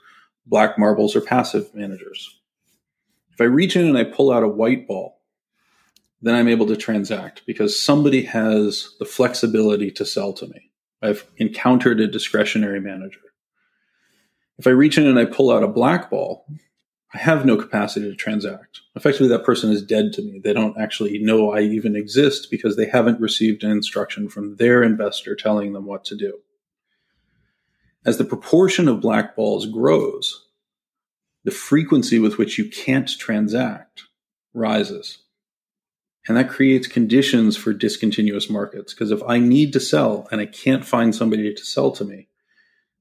[0.46, 2.40] Black marbles are passive managers.
[3.34, 5.22] If I reach in and I pull out a white ball,
[6.22, 10.72] then I'm able to transact because somebody has the flexibility to sell to me.
[11.02, 13.22] I've encountered a discretionary manager.
[14.58, 16.46] If I reach in and I pull out a black ball,
[17.14, 18.82] I have no capacity to transact.
[18.96, 20.40] Effectively, that person is dead to me.
[20.44, 24.84] They don't actually know I even exist because they haven't received an instruction from their
[24.84, 26.40] investor telling them what to do.
[28.06, 30.46] As the proportion of black balls grows,
[31.44, 34.04] the frequency with which you can't transact
[34.54, 35.20] rises.
[36.28, 38.94] And that creates conditions for discontinuous markets.
[38.94, 42.28] Because if I need to sell and I can't find somebody to sell to me,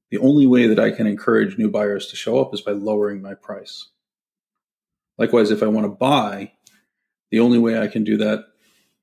[0.09, 3.21] the only way that I can encourage new buyers to show up is by lowering
[3.21, 3.89] my price.
[5.19, 6.53] Likewise, if I want to buy,
[7.29, 8.45] the only way I can do that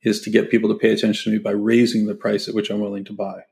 [0.02, 2.70] is to get people to pay attention to me by raising the price at which
[2.70, 3.42] I'm willing to buy.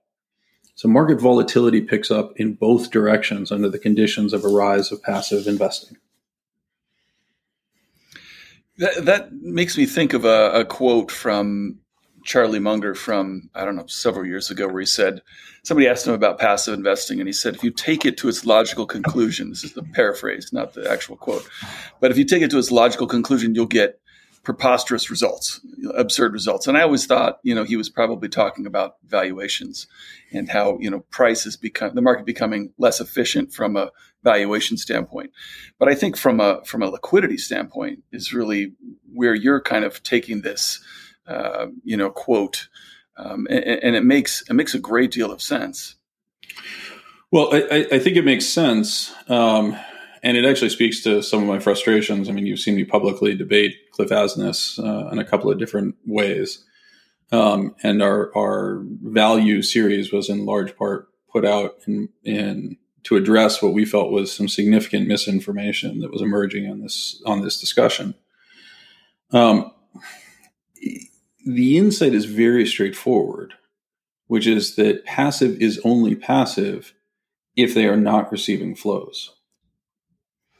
[0.75, 5.03] So market volatility picks up in both directions under the conditions of a rise of
[5.03, 5.99] passive investing.
[8.79, 11.79] That, that makes me think of a, a, quote from
[12.25, 15.23] Charlie Munger from, I don't know, several years ago, where he said,
[15.63, 18.45] somebody asked him about passive investing, and he said, if you take it to its
[18.45, 21.49] logical conclusion, this is the paraphrase, not the actual quote,
[22.01, 24.01] but if you take it to its logical conclusion, you'll get
[24.43, 25.61] preposterous results,
[25.95, 26.67] absurd results.
[26.67, 29.87] And I always thought, you know, he was probably talking about valuations
[30.33, 33.91] and how, you know, prices become the market becoming less efficient from a
[34.23, 35.31] valuation standpoint.
[35.79, 38.75] But I think from a from a liquidity standpoint is really
[39.13, 40.79] where you're kind of taking this,
[41.27, 42.69] uh, you know, quote,
[43.17, 45.97] um, and, and, it makes it makes a great deal of sense.
[47.31, 49.13] Well, I, I think it makes sense.
[49.29, 49.77] Um,
[50.25, 52.29] and it actually speaks to some of my frustrations.
[52.29, 55.97] I mean, you've seen me publicly debate Cliff Asness uh, in a couple of different
[56.07, 56.65] ways.
[57.31, 63.17] Um, and our, our value series was in large part put out in, in to
[63.17, 67.61] address what we felt was some significant misinformation that was emerging on this on this
[67.61, 68.15] discussion.
[69.31, 69.73] Um,
[71.45, 73.55] the insight is very straightforward,
[74.27, 76.95] which is that passive is only passive
[77.57, 79.35] if they are not receiving flows.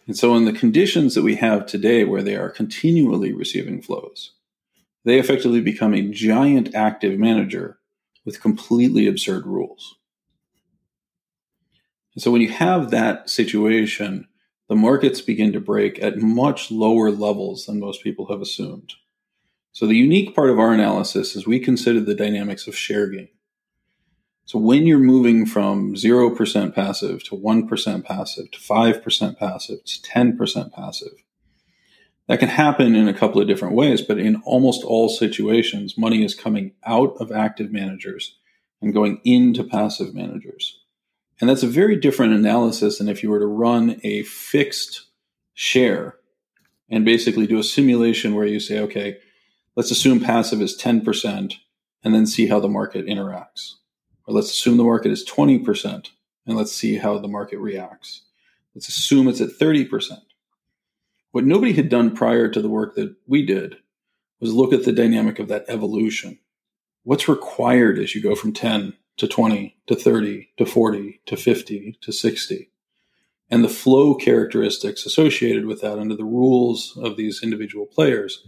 [0.07, 4.33] And so, in the conditions that we have today, where they are continually receiving flows,
[5.05, 7.79] they effectively become a giant active manager
[8.25, 9.97] with completely absurd rules.
[12.15, 14.29] And so, when you have that situation,
[14.69, 18.95] the markets begin to break at much lower levels than most people have assumed.
[19.75, 23.29] So, the unique part of our analysis is we consider the dynamics of share gain.
[24.47, 30.73] So when you're moving from 0% passive to 1% passive to 5% passive to 10%
[30.73, 31.25] passive,
[32.29, 36.25] that can happen in a couple of different ways, but in almost all situations, money
[36.25, 38.37] is coming out of active managers
[38.83, 40.79] and going into passive managers.
[41.41, 45.07] And that's a very different analysis than if you were to run a fixed
[45.55, 46.17] share
[46.91, 49.19] and basically do a simulation where you say, okay,
[49.77, 51.55] let's assume passive is 10%
[52.03, 53.75] and then see how the market interacts
[54.27, 56.11] or let's assume the market is 20%
[56.47, 58.23] and let's see how the market reacts.
[58.75, 60.19] Let's assume it's at 30%.
[61.33, 63.77] What nobody had done prior to the work that we did
[64.41, 66.39] was look at the dynamic of that evolution.
[67.03, 71.99] What's required as you go from 10 to 20 to 30 to 40 to 50
[72.01, 72.71] to 60?
[73.51, 78.47] And the flow characteristics associated with that under the rules of these individual players.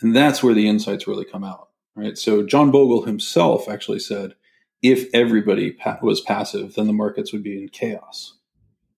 [0.00, 2.16] And that's where the insights really come out, right?
[2.16, 4.34] So John Bogle himself actually said,
[4.82, 8.36] if everybody pa- was passive, then the markets would be in chaos,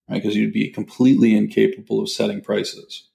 [0.08, 0.22] right?
[0.22, 3.08] Because you'd be completely incapable of setting prices.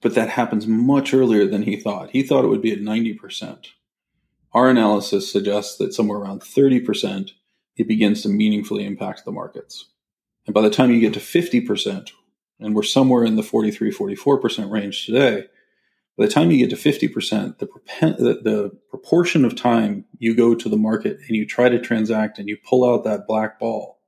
[0.00, 2.10] But that happens much earlier than he thought.
[2.10, 3.66] He thought it would be at 90%.
[4.52, 7.30] Our analysis suggests that somewhere around 30%,
[7.76, 9.90] it begins to meaningfully impact the markets.
[10.46, 12.10] And by the time you get to 50%,
[12.58, 15.46] and we're somewhere in the 43, 44% range today,
[16.16, 17.66] by the time you get to 50%, the,
[18.18, 22.38] the, the, proportion of time you go to the market and you try to transact
[22.38, 23.98] and you pull out that black ball,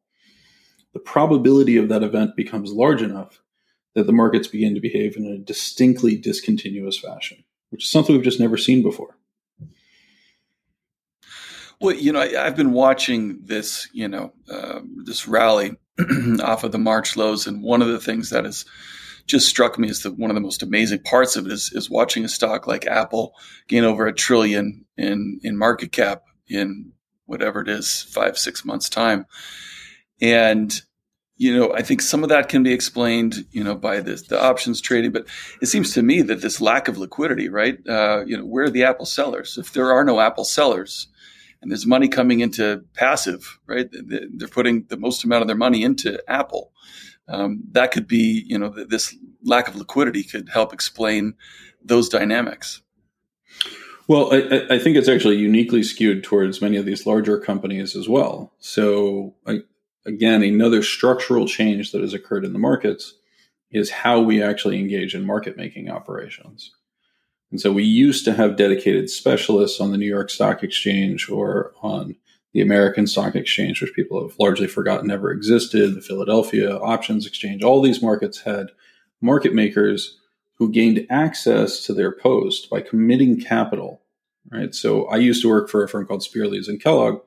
[0.93, 3.41] the probability of that event becomes large enough
[3.95, 8.25] that the markets begin to behave in a distinctly discontinuous fashion, which is something we've
[8.25, 9.17] just never seen before.
[11.81, 15.77] Well, you know, I, have been watching this, you know, uh, this rally
[16.43, 18.65] off of the March lows, and one of the things that has
[19.27, 21.91] just struck me as the, one of the most amazing parts of it is, is
[21.91, 23.35] watching a stock like Apple
[23.69, 26.93] gain over a trillion in in market cap in
[27.27, 29.27] whatever it is, five six months time,
[30.21, 30.83] and
[31.37, 34.41] you know, I think some of that can be explained, you know, by this, the
[34.41, 35.27] options trading, but
[35.61, 37.77] it seems to me that this lack of liquidity, right?
[37.89, 39.59] Uh, you know, where are the Apple sellers?
[39.59, 41.09] If there are no Apple sellers
[41.61, 43.89] and there's money coming into passive, right?
[43.91, 46.73] They're putting the most amount of their money into Apple.
[47.29, 51.35] Um, that could be, you know, this lack of liquidity could help explain
[51.83, 52.83] those dynamics.
[54.07, 58.07] Well, I, I, think it's actually uniquely skewed towards many of these larger companies as
[58.07, 58.53] well.
[58.59, 59.61] So, I,
[60.05, 63.15] again, another structural change that has occurred in the markets
[63.71, 66.73] is how we actually engage in market making operations.
[67.51, 71.73] And so we used to have dedicated specialists on the New York Stock Exchange or
[71.83, 72.17] on
[72.55, 77.65] the American Stock Exchange, which people have largely forgotten ever existed, the Philadelphia Options Exchange.
[77.65, 78.69] All these markets had
[79.21, 80.19] market makers
[80.59, 84.03] who gained access to their post by committing capital.
[84.53, 84.73] Right.
[84.73, 87.23] So I used to work for a firm called Spear Leeds and Kellogg.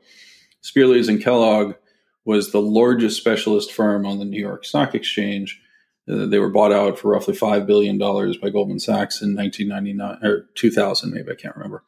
[0.61, 1.75] Spear Leeds and Kellogg
[2.23, 5.61] was the largest specialist firm on the New York Stock Exchange.
[6.09, 10.45] Uh, they were bought out for roughly $5 billion by Goldman Sachs in 1999 or
[10.55, 11.83] 2000, maybe I can't remember.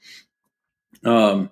[1.06, 1.52] Um,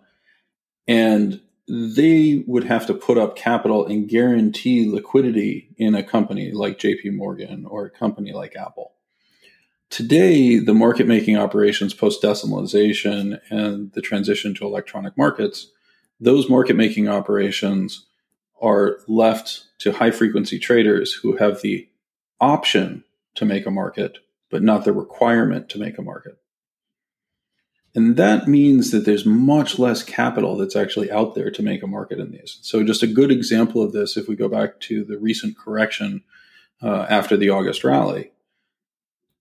[0.86, 6.80] and they would have to put up capital and guarantee liquidity in a company like
[6.80, 8.94] JP Morgan or a company like Apple.
[9.90, 15.72] Today, the market making operations post decimalization and the transition to electronic markets,
[16.20, 18.06] those market making operations
[18.62, 21.88] are left to high frequency traders who have the
[22.40, 23.04] option
[23.36, 24.18] to make a market,
[24.50, 26.38] but not the requirement to make a market.
[27.98, 31.88] And that means that there's much less capital that's actually out there to make a
[31.88, 32.60] market in these.
[32.62, 36.24] So, just a good example of this, if we go back to the recent correction
[36.80, 38.34] uh, after the August rally,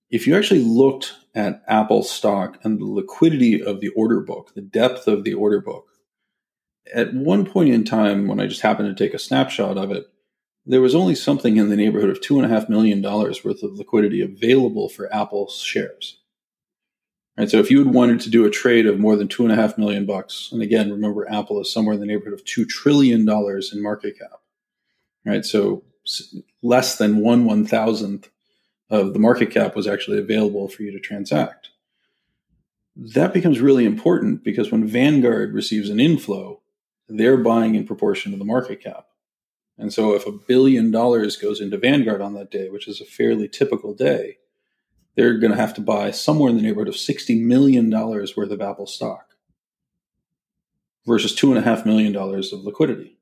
[0.09, 4.61] if you actually looked at Apple stock and the liquidity of the order book, the
[4.61, 5.89] depth of the order book,
[6.91, 10.07] at one point in time, when I just happened to take a snapshot of it,
[10.65, 13.61] there was only something in the neighborhood of two and a half million dollars worth
[13.61, 16.17] of liquidity available for Apple's shares.
[17.37, 19.51] Right, so if you had wanted to do a trade of more than two and
[19.51, 22.65] a half million bucks, and again, remember Apple is somewhere in the neighborhood of two
[22.65, 24.41] trillion dollars in market cap.
[25.23, 25.83] Right, so
[26.63, 28.29] less than one one thousandth
[28.89, 31.69] of the market cap was actually available for you to transact.
[32.95, 36.61] That becomes really important because when Vanguard receives an inflow,
[37.07, 39.07] they're buying in proportion to the market cap.
[39.77, 43.05] And so if a billion dollars goes into Vanguard on that day, which is a
[43.05, 44.37] fairly typical day,
[45.17, 48.61] they're going to have to buy somewhere in the neighborhood of $60 million worth of
[48.61, 49.31] Apple stock
[51.07, 53.17] versus $2.5 million of liquidity.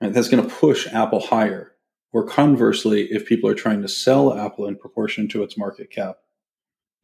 [0.00, 1.72] And that's going to push Apple higher.
[2.12, 6.16] Or conversely, if people are trying to sell Apple in proportion to its market cap,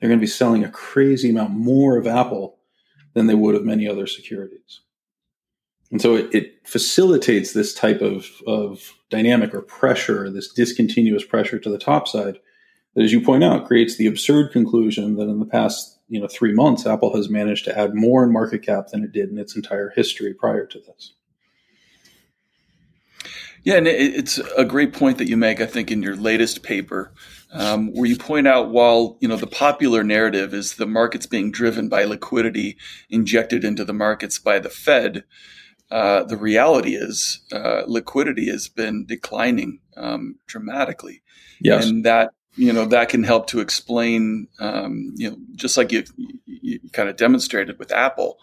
[0.01, 2.59] they're going to be selling a crazy amount more of Apple
[3.14, 4.80] than they would of many other securities.
[5.93, 11.61] And so it, it, facilitates this type of, of dynamic or pressure, this discontinuous pressure
[11.61, 12.41] to the top side,
[12.97, 16.26] that, as you point out, creates the absurd conclusion that in the past you know
[16.26, 19.38] three months, Apple has managed to add more in market cap than it did in
[19.38, 21.12] its entire history prior to this.
[23.62, 25.61] Yeah, and it's a great point that you make.
[25.61, 27.12] I think in your latest paper,
[27.53, 31.53] um, where you point out while you know the popular narrative is the markets being
[31.53, 32.76] driven by liquidity
[33.11, 35.24] injected into the markets by the Fed
[35.90, 41.22] uh, the reality is uh, liquidity has been declining um, dramatically.
[41.61, 41.86] Yes.
[41.86, 46.04] And that you know that can help to explain, um, you know, just like you,
[46.46, 48.38] you, kind of demonstrated with Apple,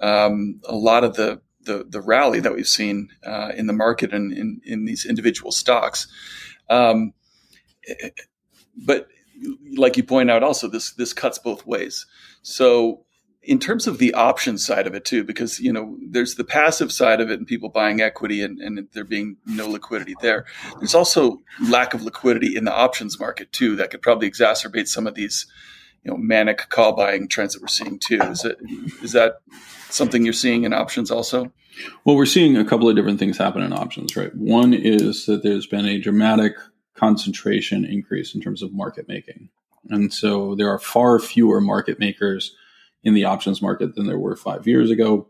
[0.00, 4.12] um, a lot of the, the the rally that we've seen uh, in the market
[4.12, 6.06] and in, in these individual stocks.
[6.70, 7.12] Um,
[8.76, 9.08] but
[9.76, 12.06] like you point out, also this this cuts both ways.
[12.42, 13.05] So
[13.46, 16.92] in terms of the option side of it too, because you know there's the passive
[16.92, 20.44] side of it and people buying equity and, and there being no liquidity there.
[20.78, 25.06] There's also lack of liquidity in the options market too that could probably exacerbate some
[25.06, 25.46] of these
[26.04, 28.20] you know manic call buying trends that we're seeing too.
[28.20, 28.58] Is it
[29.02, 29.40] is that
[29.88, 31.52] something you're seeing in options also?
[32.04, 34.34] Well, we're seeing a couple of different things happen in options, right?
[34.34, 36.54] One is that there's been a dramatic
[36.94, 39.50] concentration increase in terms of market making.
[39.90, 42.56] And so there are far fewer market makers
[43.06, 45.28] in the options market than there were five years ago.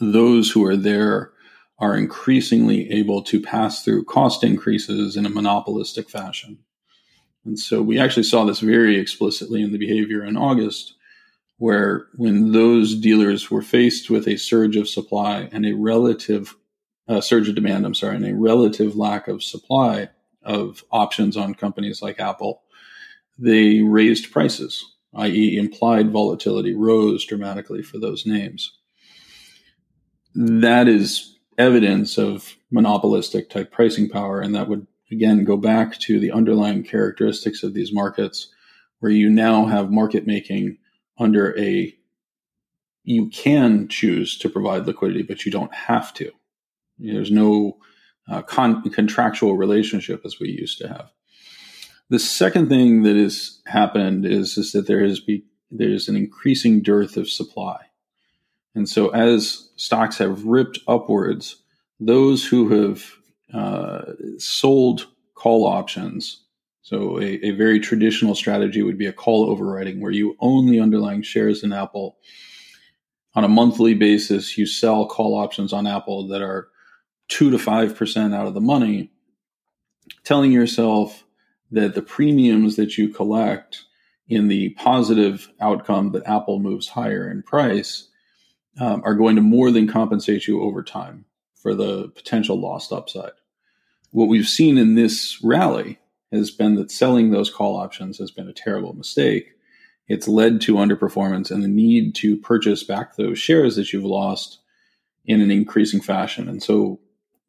[0.00, 1.30] Those who are there
[1.78, 6.58] are increasingly able to pass through cost increases in a monopolistic fashion.
[7.44, 10.94] And so we actually saw this very explicitly in the behavior in August,
[11.58, 16.56] where when those dealers were faced with a surge of supply and a relative
[17.08, 20.08] uh, surge of demand, I'm sorry, and a relative lack of supply
[20.42, 22.62] of options on companies like Apple,
[23.38, 28.72] they raised prices i.e., implied volatility, rose dramatically for those names.
[30.34, 36.20] That is evidence of monopolistic type pricing power, and that would again go back to
[36.20, 38.48] the underlying characteristics of these markets,
[39.00, 40.78] where you now have market making
[41.18, 41.94] under a
[43.02, 46.30] you can choose to provide liquidity, but you don't have to.
[46.98, 47.78] There's no
[48.28, 51.10] uh, con- contractual relationship as we used to have.
[52.10, 56.82] The second thing that has happened is, is that there has be there's an increasing
[56.82, 57.78] dearth of supply.
[58.74, 61.62] And so as stocks have ripped upwards,
[62.00, 63.04] those who have
[63.54, 66.42] uh, sold call options,
[66.82, 70.80] so a, a, very traditional strategy would be a call overwriting where you own the
[70.80, 72.16] underlying shares in Apple.
[73.34, 76.68] On a monthly basis, you sell call options on Apple that are
[77.28, 79.12] two to five percent out of the money,
[80.24, 81.22] telling yourself
[81.70, 83.84] that the premiums that you collect
[84.28, 88.08] in the positive outcome that Apple moves higher in price
[88.80, 93.32] um, are going to more than compensate you over time for the potential lost upside.
[94.12, 95.98] What we've seen in this rally
[96.32, 99.52] has been that selling those call options has been a terrible mistake.
[100.08, 104.58] It's led to underperformance and the need to purchase back those shares that you've lost
[105.24, 106.48] in an increasing fashion.
[106.48, 107.00] And so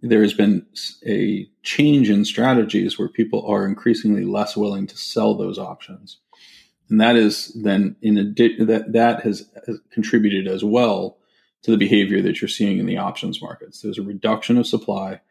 [0.02, 0.66] there has been
[1.06, 6.18] a change in strategies where people are increasingly less willing to sell those options.
[6.90, 11.18] And that is then in that that has, has contributed as well
[11.64, 13.82] to the behavior that you're seeing in the options markets.
[13.82, 15.22] There's a reduction of supply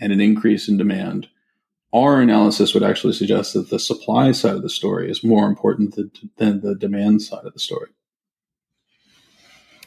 [0.00, 1.28] and an increase in demand.
[1.94, 5.94] Our analysis would actually suggest that the supply side of the story is more important
[6.36, 7.88] than the demand side of the story.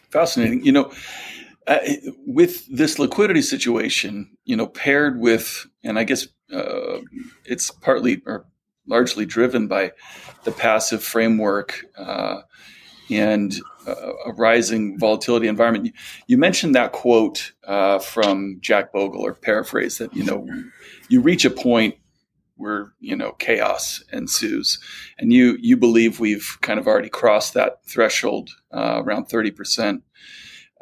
[0.09, 0.65] Fascinating.
[0.65, 0.91] You know,
[1.69, 1.77] uh,
[2.25, 6.97] with this liquidity situation, you know, paired with, and I guess uh,
[7.45, 8.47] it's partly or
[8.87, 9.91] largely driven by
[10.45, 12.41] the passive framework uh,
[13.11, 13.53] and
[13.85, 15.85] uh, a rising volatility environment.
[15.85, 15.91] You,
[16.25, 20.47] you mentioned that quote uh, from Jack Bogle, or paraphrase that you know,
[21.07, 21.93] you reach a point
[22.55, 24.79] where you know chaos ensues,
[25.19, 30.01] and you you believe we've kind of already crossed that threshold around thirty percent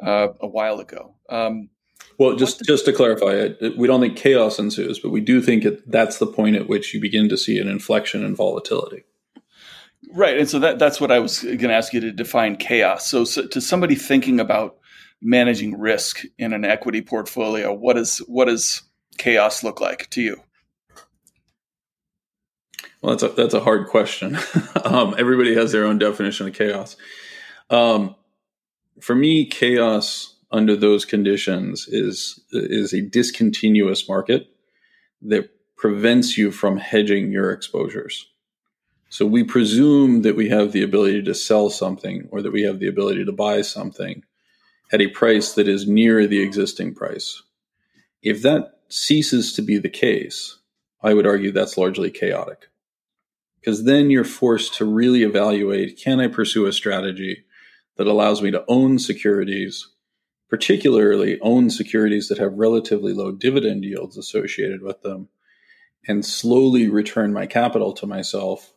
[0.04, 1.14] uh, a while ago.
[1.28, 1.70] Um,
[2.18, 5.64] well, just just to clarify, it, we don't think chaos ensues, but we do think
[5.64, 9.04] it, that's the point at which you begin to see an inflection in volatility.
[10.12, 13.06] Right, and so that that's what I was going to ask you to define chaos.
[13.06, 14.78] So, so, to somebody thinking about
[15.20, 18.82] managing risk in an equity portfolio, what is what does
[19.16, 20.42] chaos look like to you?
[23.00, 24.38] Well, that's a that's a hard question.
[24.84, 26.96] um, everybody has their own definition of chaos.
[27.70, 28.16] Um,
[29.00, 34.48] for me, chaos under those conditions is is a discontinuous market
[35.22, 38.26] that prevents you from hedging your exposures.
[39.10, 42.78] So we presume that we have the ability to sell something or that we have
[42.78, 44.22] the ability to buy something
[44.92, 47.42] at a price that is near the existing price.
[48.22, 50.58] If that ceases to be the case,
[51.02, 52.68] I would argue that's largely chaotic.
[53.60, 57.44] Because then you're forced to really evaluate can I pursue a strategy
[57.98, 59.88] that allows me to own securities,
[60.48, 65.28] particularly own securities that have relatively low dividend yields associated with them,
[66.06, 68.72] and slowly return my capital to myself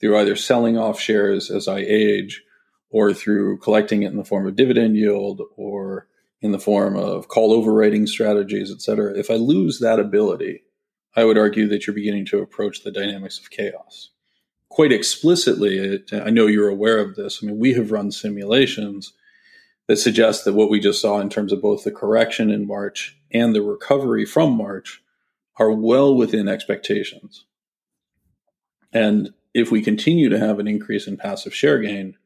[0.00, 2.42] through either selling off shares as I age
[2.90, 6.08] or through collecting it in the form of dividend yield or
[6.40, 9.16] in the form of call overwriting strategies, et cetera.
[9.16, 10.62] If I lose that ability,
[11.16, 14.10] I would argue that you're beginning to approach the dynamics of chaos.
[14.78, 17.40] Quite explicitly, uh, I know you're aware of this.
[17.42, 19.12] I mean, we have run simulations
[19.88, 23.18] that suggest that what we just saw in terms of both the correction in March
[23.32, 25.02] and the recovery from March
[25.58, 27.44] are well within expectations.
[28.92, 32.16] And if we continue to have an increase in passive share gain,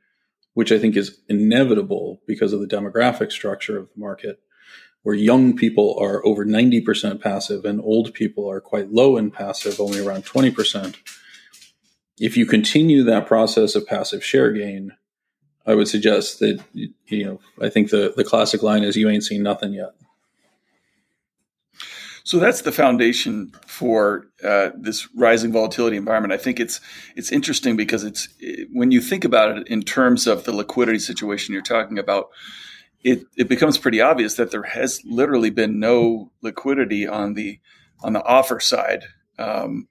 [0.52, 4.40] which I think is inevitable because of the demographic structure of the market,
[5.04, 9.80] where young people are over 90% passive and old people are quite low in passive,
[9.80, 10.96] only around 20%.
[12.18, 14.92] If you continue that process of passive share gain,
[15.66, 19.24] I would suggest that, you know, I think the, the classic line is you ain't
[19.24, 19.92] seen nothing yet.
[22.24, 26.32] So that's the foundation for uh, this rising volatility environment.
[26.32, 26.80] I think it's
[27.16, 28.28] it's interesting because it's
[28.72, 32.28] when you think about it in terms of the liquidity situation you're talking about,
[33.02, 37.58] it, it becomes pretty obvious that there has literally been no liquidity on the
[38.04, 39.04] on the offer side.
[39.38, 39.88] Um,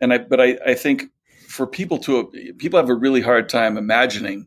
[0.00, 1.04] and I, but I, I think
[1.48, 4.46] for people to people have a really hard time imagining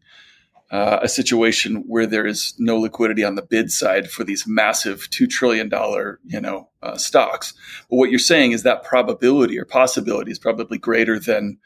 [0.70, 5.10] uh, a situation where there is no liquidity on the bid side for these massive
[5.10, 7.54] two trillion dollar you know uh, stocks.
[7.90, 11.58] But what you're saying is that probability or possibility is probably greater than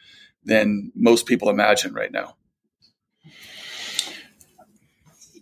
[0.44, 2.36] than most people imagine right now.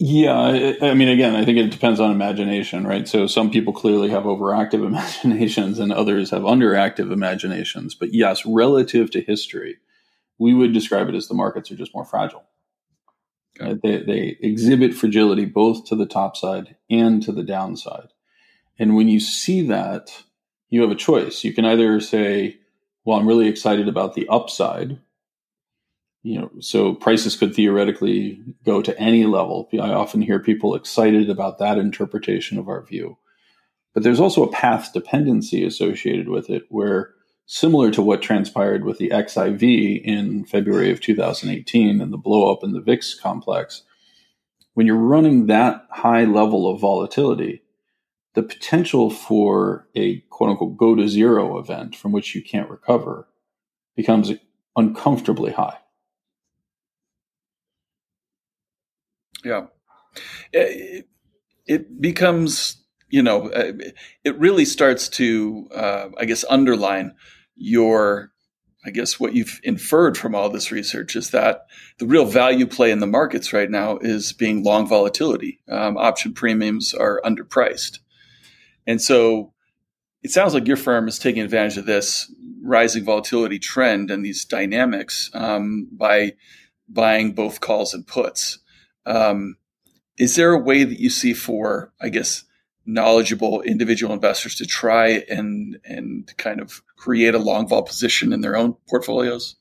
[0.05, 0.37] Yeah,
[0.81, 3.07] I, mean, again, I think it depends on imagination, right?
[3.07, 7.95] So some people clearly have overactive imaginations, and others have underactive imaginations.
[7.95, 9.77] But yes, relative to history,
[10.37, 12.43] we would describe it as the markets are just more fragile.
[13.57, 13.71] Okay.
[13.71, 18.09] Uh, they, they exhibit fragility both to the top side and to the downside.
[18.77, 20.23] And when you see that,
[20.69, 21.45] you have a choice.
[21.45, 22.57] You can either say,
[23.05, 24.99] well, I'm really excited about the upside,
[26.23, 29.69] you know, so prices could theoretically go to any level.
[29.73, 33.17] I often hear people excited about that interpretation of our view.
[33.93, 37.13] But there's also a path dependency associated with it, where
[37.45, 42.71] similar to what transpired with the XIV in February of 2018 and the blowup in
[42.71, 43.83] the VIX complex,
[44.73, 47.61] when you're running that high level of volatility,
[48.33, 53.27] the potential for a quote unquote go to zero event from which you can't recover
[53.95, 54.31] becomes
[54.75, 55.77] uncomfortably high.
[59.43, 59.67] Yeah.
[60.51, 61.07] It,
[61.65, 63.73] it becomes, you know, uh,
[64.23, 67.15] it really starts to, uh, I guess, underline
[67.55, 68.31] your,
[68.85, 71.67] I guess, what you've inferred from all this research is that
[71.99, 75.61] the real value play in the markets right now is being long volatility.
[75.69, 77.99] Um, option premiums are underpriced.
[78.85, 79.53] And so
[80.21, 82.31] it sounds like your firm is taking advantage of this
[82.61, 86.33] rising volatility trend and these dynamics um, by
[86.87, 88.59] buying both calls and puts.
[89.05, 89.57] Um,
[90.17, 92.43] is there a way that you see for, I guess,
[92.85, 98.41] knowledgeable individual investors to try and and kind of create a long vol position in
[98.41, 99.55] their own portfolios?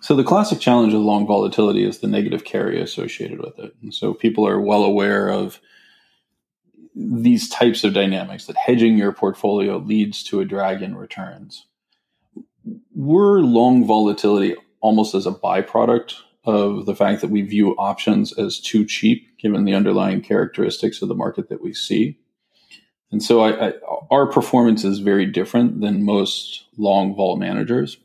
[0.00, 3.74] So the classic challenge of long volatility is the negative carry associated with it.
[3.82, 5.60] And so people are well aware of
[6.94, 11.66] these types of dynamics that hedging your portfolio leads to a drag in returns.
[12.94, 16.14] We're long volatility almost as a byproduct
[16.46, 21.08] of the fact that we view options as too cheap given the underlying characteristics of
[21.08, 22.18] the market that we see.
[23.10, 23.72] And so I, I,
[24.10, 27.98] our performance is very different than most long vol managers.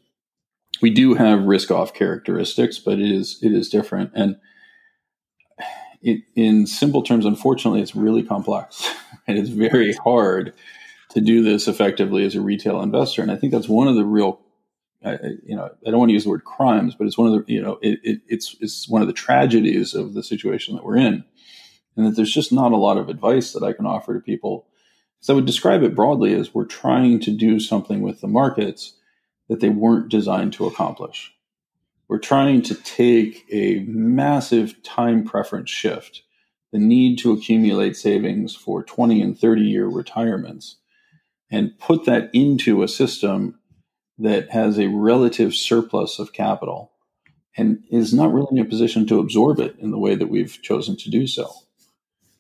[0.82, 4.12] We do have risk off characteristics, but it is it is different.
[4.16, 4.38] And
[6.02, 8.92] it, in simple terms, unfortunately, it's really complex.
[9.28, 10.54] and it's very hard
[11.10, 13.22] to do this effectively as a retail investor.
[13.22, 14.40] And I think that's one of the real
[15.04, 17.46] I, you know, I don't want to use the word crimes, but it's one of
[17.46, 20.84] the, you know, it, it, it's it's one of the tragedies of the situation that
[20.84, 21.24] we're in,
[21.96, 24.68] and that there's just not a lot of advice that I can offer to people.
[25.20, 28.94] So I would describe it broadly as we're trying to do something with the markets
[29.50, 31.34] that they weren't designed to accomplish.
[32.08, 36.24] We're trying to take a massive time preference shift,
[36.72, 40.78] the need to accumulate savings for 20 and 30 year retirements,
[41.50, 43.60] and put that into a system
[44.18, 46.92] that has a relative surplus of capital
[47.58, 50.62] and is not really in a position to absorb it in the way that we've
[50.62, 51.52] chosen to do so.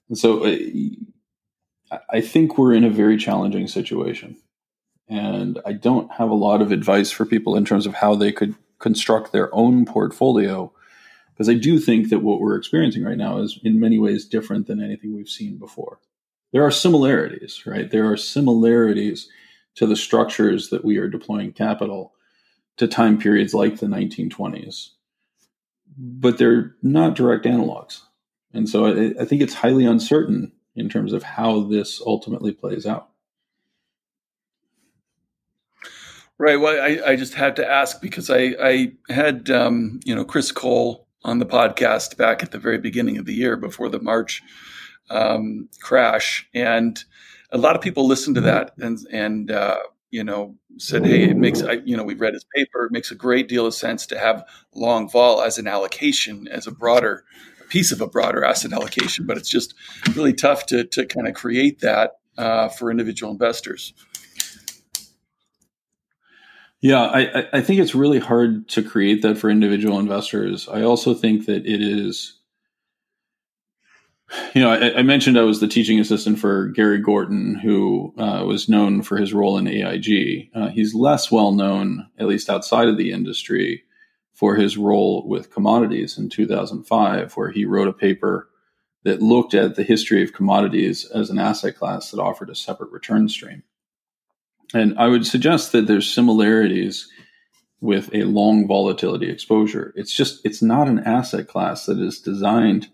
[0.08, 4.38] And so uh, I think we're in a very challenging situation.
[5.10, 8.32] And I don't have a lot of advice for people in terms of how they
[8.32, 10.72] could construct their own portfolio
[11.42, 14.68] because I do think that what we're experiencing right now is in many ways different
[14.68, 16.00] than anything we've seen before.
[16.54, 17.90] There are similarities, right?
[17.90, 19.28] There are similarities
[19.76, 22.14] to the structures that we are deploying capital
[22.78, 24.90] to time periods like the 1920s.
[25.98, 28.02] But they're not direct analogs.
[28.54, 32.86] And so I, I think it's highly uncertain in terms of how this ultimately plays
[32.86, 33.10] out.
[36.38, 36.60] Right.
[36.60, 40.52] Well, I, I just had to ask because I, I had, um, you know, Chris
[40.52, 44.42] Cole on the podcast back at the very beginning of the year before the March
[45.12, 46.48] um, crash.
[46.56, 47.04] And
[47.52, 49.80] a lot of people listened to that and, and, uh,
[50.10, 52.86] you know, said, Hey, it makes, I, you know, we read his paper.
[52.86, 54.44] It makes a great deal of sense to have
[54.76, 57.24] long vol as an allocation, as a broader
[57.70, 59.74] piece of a broader asset allocation, but it's just
[60.14, 63.94] really tough to, to kind of create that uh, for individual investors.
[66.82, 70.68] Yeah, I, I think it's really hard to create that for individual investors.
[70.68, 72.40] I also think that it is,
[74.54, 78.44] you know, I, I mentioned I was the teaching assistant for Gary Gorton, who uh,
[78.46, 80.50] was known for his role in AIG.
[80.56, 83.84] Uh, he's less well known, at least outside of the industry,
[84.34, 88.50] for his role with commodities in 2005, where he wrote a paper
[89.04, 92.92] that looked at the history of commodities as an asset class that offered a separate
[92.92, 93.64] return stream.
[94.74, 97.10] And I would suggest that there's similarities
[97.82, 99.92] with a long volatility exposure.
[99.96, 102.90] It's just, it's not an asset class that is designed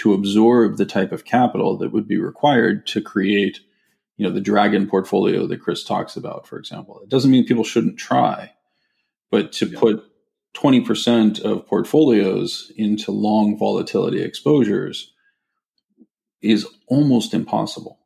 [0.00, 3.60] to absorb the type of capital that would be required to create,
[4.16, 7.00] you know, the dragon portfolio that Chris talks about, for example.
[7.02, 8.52] It doesn't mean people shouldn't try,
[9.30, 9.78] but to yeah.
[9.78, 10.04] put
[10.54, 15.12] 20% of portfolios into long volatility exposures
[16.40, 17.98] is almost impossible.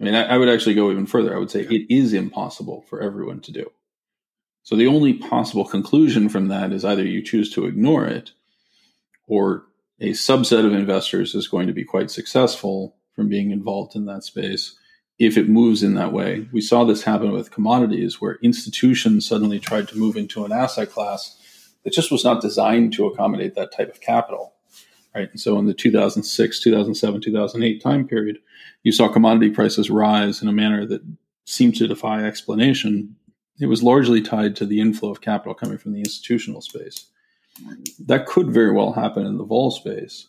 [0.00, 1.34] I mean, I, I, would actually go even further.
[1.34, 3.70] I would say it is impossible for everyone to do.
[4.62, 8.30] So the only possible conclusion from that is either you choose to ignore it
[9.26, 9.64] or
[10.02, 14.24] a subset of investors is going to be quite successful from being involved in that
[14.24, 14.74] space
[15.16, 16.48] if it moves in that way.
[16.52, 20.90] We saw this happen with commodities where institutions suddenly tried to move into an asset
[20.90, 21.38] class
[21.84, 24.54] that just was not designed to accommodate that type of capital.
[25.14, 25.30] Right.
[25.30, 28.38] And so in the 2006, 2007, 2008 time period,
[28.82, 31.02] you saw commodity prices rise in a manner that
[31.44, 33.14] seemed to defy explanation.
[33.60, 37.06] It was largely tied to the inflow of capital coming from the institutional space.
[37.98, 40.28] That could very well happen in the vol space,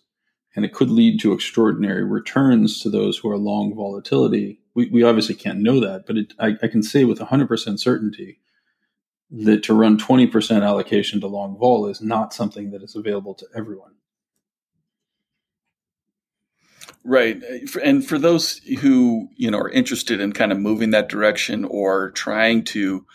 [0.55, 4.59] and it could lead to extraordinary returns to those who are long volatility.
[4.75, 8.39] We, we obviously can't know that, but it, I, I can say with 100% certainty
[9.31, 13.47] that to run 20% allocation to long vol is not something that is available to
[13.55, 13.93] everyone.
[17.03, 17.41] Right.
[17.83, 22.11] And for those who, you know, are interested in kind of moving that direction or
[22.11, 23.05] trying to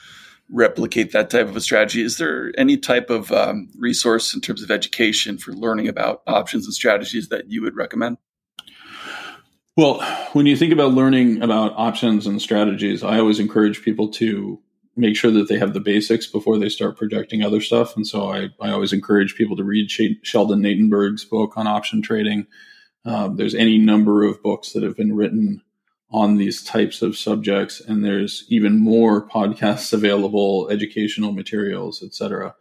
[0.50, 4.62] replicate that type of a strategy, is there any type of um, resource in terms
[4.62, 8.18] of education for learning about options and strategies that you would recommend?
[9.76, 10.00] Well,
[10.32, 14.60] when you think about learning about options and strategies, I always encourage people to
[14.96, 17.94] make sure that they have the basics before they start projecting other stuff.
[17.94, 19.90] And so I, I always encourage people to read
[20.22, 22.48] Sheldon Natenberg's book on option trading
[23.08, 25.62] um, there's any number of books that have been written
[26.10, 32.54] on these types of subjects, and there's even more podcasts available, educational materials, etc.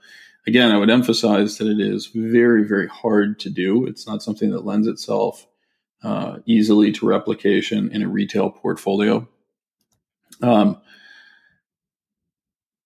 [0.46, 3.86] Again, I would emphasize that it is very, very hard to do.
[3.86, 5.46] It's not something that lends itself
[6.04, 9.28] uh, easily to replication in a retail portfolio.
[10.42, 10.80] Um,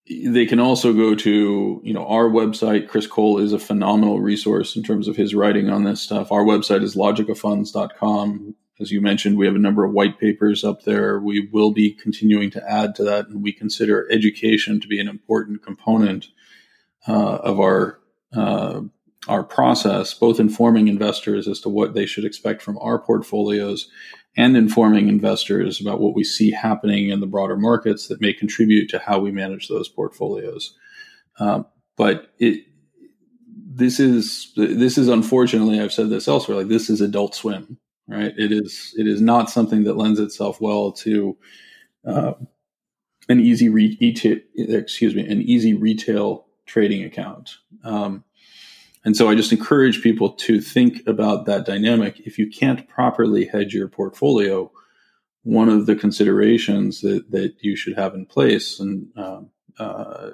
[0.10, 4.76] they can also go to you know our website chris cole is a phenomenal resource
[4.76, 9.38] in terms of his writing on this stuff our website is logicafunds.com as you mentioned
[9.38, 12.96] we have a number of white papers up there we will be continuing to add
[12.96, 16.28] to that and we consider education to be an important component
[17.08, 18.00] uh, of our
[18.36, 18.82] uh,
[19.28, 23.90] our process both informing investors as to what they should expect from our portfolios
[24.38, 28.90] and informing investors about what we see happening in the broader markets that may contribute
[28.90, 30.78] to how we manage those portfolios.
[31.40, 31.66] Um,
[31.98, 32.66] but it,
[33.74, 37.78] this is this is unfortunately I've said this elsewhere like this is Adult Swim,
[38.08, 38.34] right?
[38.38, 41.38] It is it is not something that lends itself well to
[42.06, 42.34] uh,
[43.30, 43.98] an easy re-
[44.56, 47.58] excuse me an easy retail trading account.
[47.84, 48.24] Um,
[49.04, 52.20] and so I just encourage people to think about that dynamic.
[52.20, 54.72] If you can't properly hedge your portfolio,
[55.44, 59.50] one of the considerations that, that you should have in place, and um,
[59.80, 60.30] uh,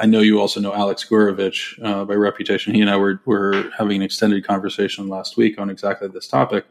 [0.00, 2.74] I know you also know Alex Gurevich uh, by reputation.
[2.74, 6.66] He and I were, were having an extended conversation last week on exactly this topic.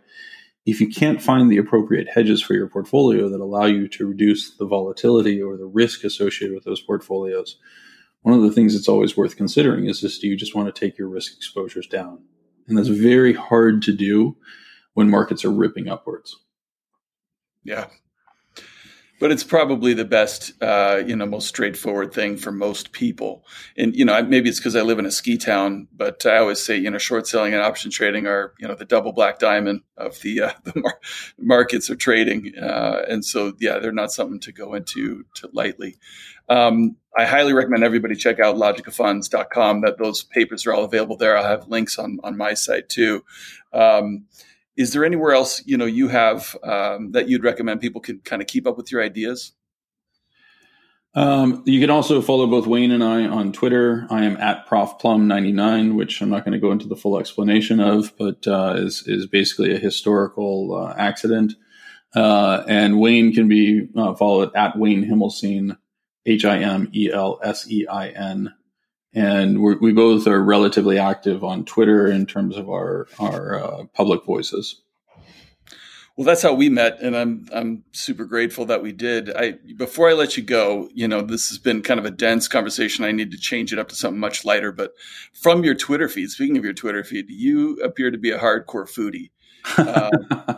[0.65, 4.55] If you can't find the appropriate hedges for your portfolio that allow you to reduce
[4.57, 7.57] the volatility or the risk associated with those portfolios,
[8.21, 10.79] one of the things that's always worth considering is this do you just want to
[10.79, 12.23] take your risk exposures down?
[12.67, 14.37] And that's very hard to do
[14.93, 16.35] when markets are ripping upwards.
[17.63, 17.87] Yeah.
[19.21, 23.45] But it's probably the best, uh, you know, most straightforward thing for most people.
[23.77, 26.59] And, you know, maybe it's because I live in a ski town, but I always
[26.59, 29.81] say, you know, short selling and option trading are, you know, the double black diamond
[29.95, 30.99] of the, uh, the mar-
[31.37, 32.53] markets of trading.
[32.57, 35.97] Uh, and so, yeah, they're not something to go into to lightly.
[36.49, 39.81] Um, I highly recommend everybody check out logicafunds.com.
[39.81, 41.37] That those papers are all available there.
[41.37, 43.23] I'll have links on on my site too.
[43.71, 44.25] Um,
[44.77, 48.41] is there anywhere else you know you have um, that you'd recommend people can kind
[48.41, 49.53] of keep up with your ideas?
[51.13, 54.07] Um, you can also follow both Wayne and I on Twitter.
[54.09, 58.15] I am at profplum99, which I'm not going to go into the full explanation of,
[58.17, 61.53] but uh, is is basically a historical uh, accident.
[62.15, 65.77] Uh, and Wayne can be uh, followed at Wayne Himelsein,
[66.25, 68.53] H I M E L S E I N.
[69.13, 74.23] And we both are relatively active on Twitter in terms of our our uh, public
[74.25, 74.81] voices.
[76.17, 79.35] Well, that's how we met, and I'm I'm super grateful that we did.
[79.35, 82.47] I before I let you go, you know, this has been kind of a dense
[82.47, 83.05] conversation.
[83.05, 84.71] I need to change it up to something much lighter.
[84.71, 84.91] But
[85.33, 88.87] from your Twitter feed, speaking of your Twitter feed, you appear to be a hardcore
[88.87, 89.31] foodie.
[89.77, 90.11] Um,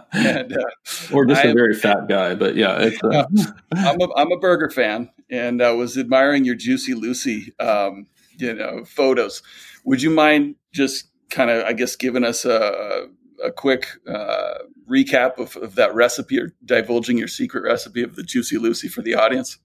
[0.14, 3.26] and, uh, or just a I, very fat guy, but yeah, uh,
[3.72, 8.08] I'm a I'm a burger fan, and I was admiring your Juicy Lucy, um,
[8.38, 9.42] you know, photos.
[9.86, 13.08] Would you mind just kind of, I guess, giving us a
[13.44, 14.60] a quick uh,
[14.90, 19.02] recap of, of, that recipe or divulging your secret recipe of the Juicy Lucy for
[19.02, 19.58] the audience?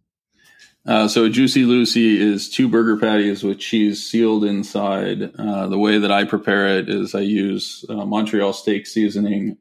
[0.87, 5.35] Uh, so, Juicy Lucy is two burger patties with cheese sealed inside.
[5.39, 9.59] Uh, the way that I prepare it is I use uh, Montreal steak seasoning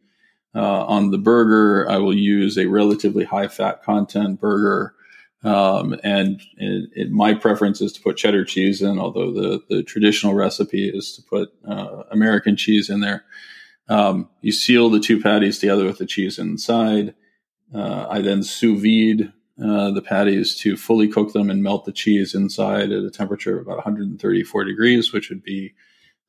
[0.55, 1.89] uh, on the burger.
[1.89, 4.95] I will use a relatively high fat content burger.
[5.43, 9.83] Um, and it, it, my preference is to put cheddar cheese in, although the, the
[9.83, 13.23] traditional recipe is to put uh, American cheese in there.
[13.89, 17.13] Um, you seal the two patties together with the cheese inside.
[17.73, 19.31] Uh, I then sous vide
[19.63, 23.57] uh, the patties to fully cook them and melt the cheese inside at a temperature
[23.57, 25.73] of about 134 degrees, which would be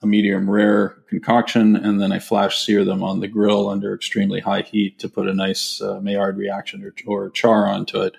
[0.01, 1.77] a medium rare concoction.
[1.77, 5.29] And then I flash sear them on the grill under extremely high heat to put
[5.29, 8.15] a nice uh, Maillard reaction or, or, char onto it.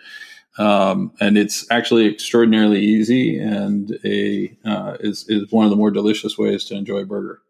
[0.60, 5.90] Um, and it's actually extraordinarily easy and a uh, is, is one of the more
[5.90, 7.42] delicious ways to enjoy a burger.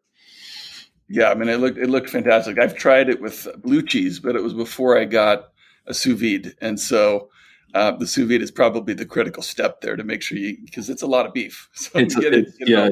[1.10, 2.60] Yeah, I mean, it looked it looked fantastic.
[2.60, 5.50] I've tried it with blue cheese, but it was before I got
[5.88, 7.30] a sous vide, and so
[7.74, 10.88] uh, the sous vide is probably the critical step there to make sure you because
[10.88, 11.68] it's a lot of beef.
[11.74, 12.86] So it's, it, yeah,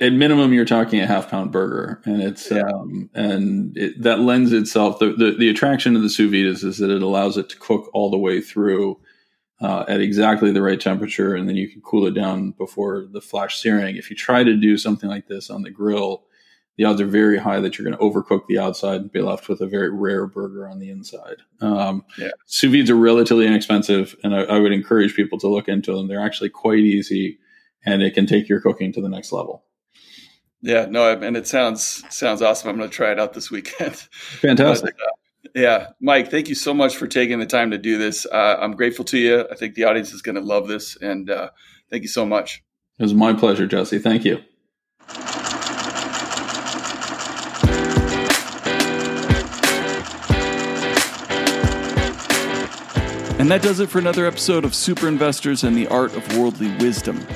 [0.00, 2.62] at minimum you're talking a half pound burger, and it's yeah.
[2.62, 6.64] um, and it, that lends itself the, the, the attraction of the sous vide is,
[6.64, 8.98] is that it allows it to cook all the way through.
[9.60, 13.20] Uh, at exactly the right temperature, and then you can cool it down before the
[13.20, 13.96] flash searing.
[13.96, 16.24] If you try to do something like this on the grill,
[16.80, 19.50] the odds are very high that you're going to overcook the outside and be left
[19.50, 21.36] with a very rare burger on the inside.
[21.60, 22.30] Um, yeah.
[22.46, 26.08] Sous vides are relatively inexpensive, and I, I, would encourage people to look into them.
[26.08, 27.38] They're actually quite easy,
[27.84, 29.66] and it can take your cooking to the next level.
[30.62, 32.70] Yeah, no, and it sounds sounds awesome.
[32.70, 33.96] I'm going to try it out this weekend.
[34.40, 34.94] Fantastic.
[34.96, 35.10] But, uh,
[35.54, 38.26] yeah, Mike, thank you so much for taking the time to do this.
[38.26, 39.46] Uh, I'm grateful to you.
[39.50, 41.50] I think the audience is going to love this, and uh,
[41.90, 42.62] thank you so much.
[42.98, 43.98] It was my pleasure, Jesse.
[43.98, 44.42] Thank you.
[53.40, 56.76] And that does it for another episode of Super Investors and the Art of Worldly
[56.76, 57.26] Wisdom.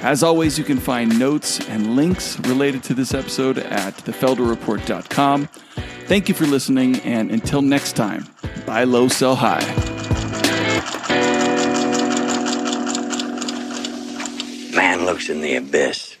[0.00, 5.48] As always, you can find notes and links related to this episode at thefelderreport.com.
[6.06, 8.26] Thank you for listening, and until next time,
[8.66, 9.64] buy low, sell high.
[14.74, 16.16] Man looks in the abyss.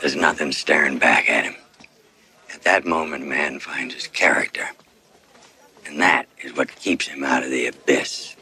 [0.00, 1.54] There's nothing staring back at him.
[2.52, 4.68] At that moment, man finds his character.
[5.86, 8.33] And that is what keeps him out of the abyss.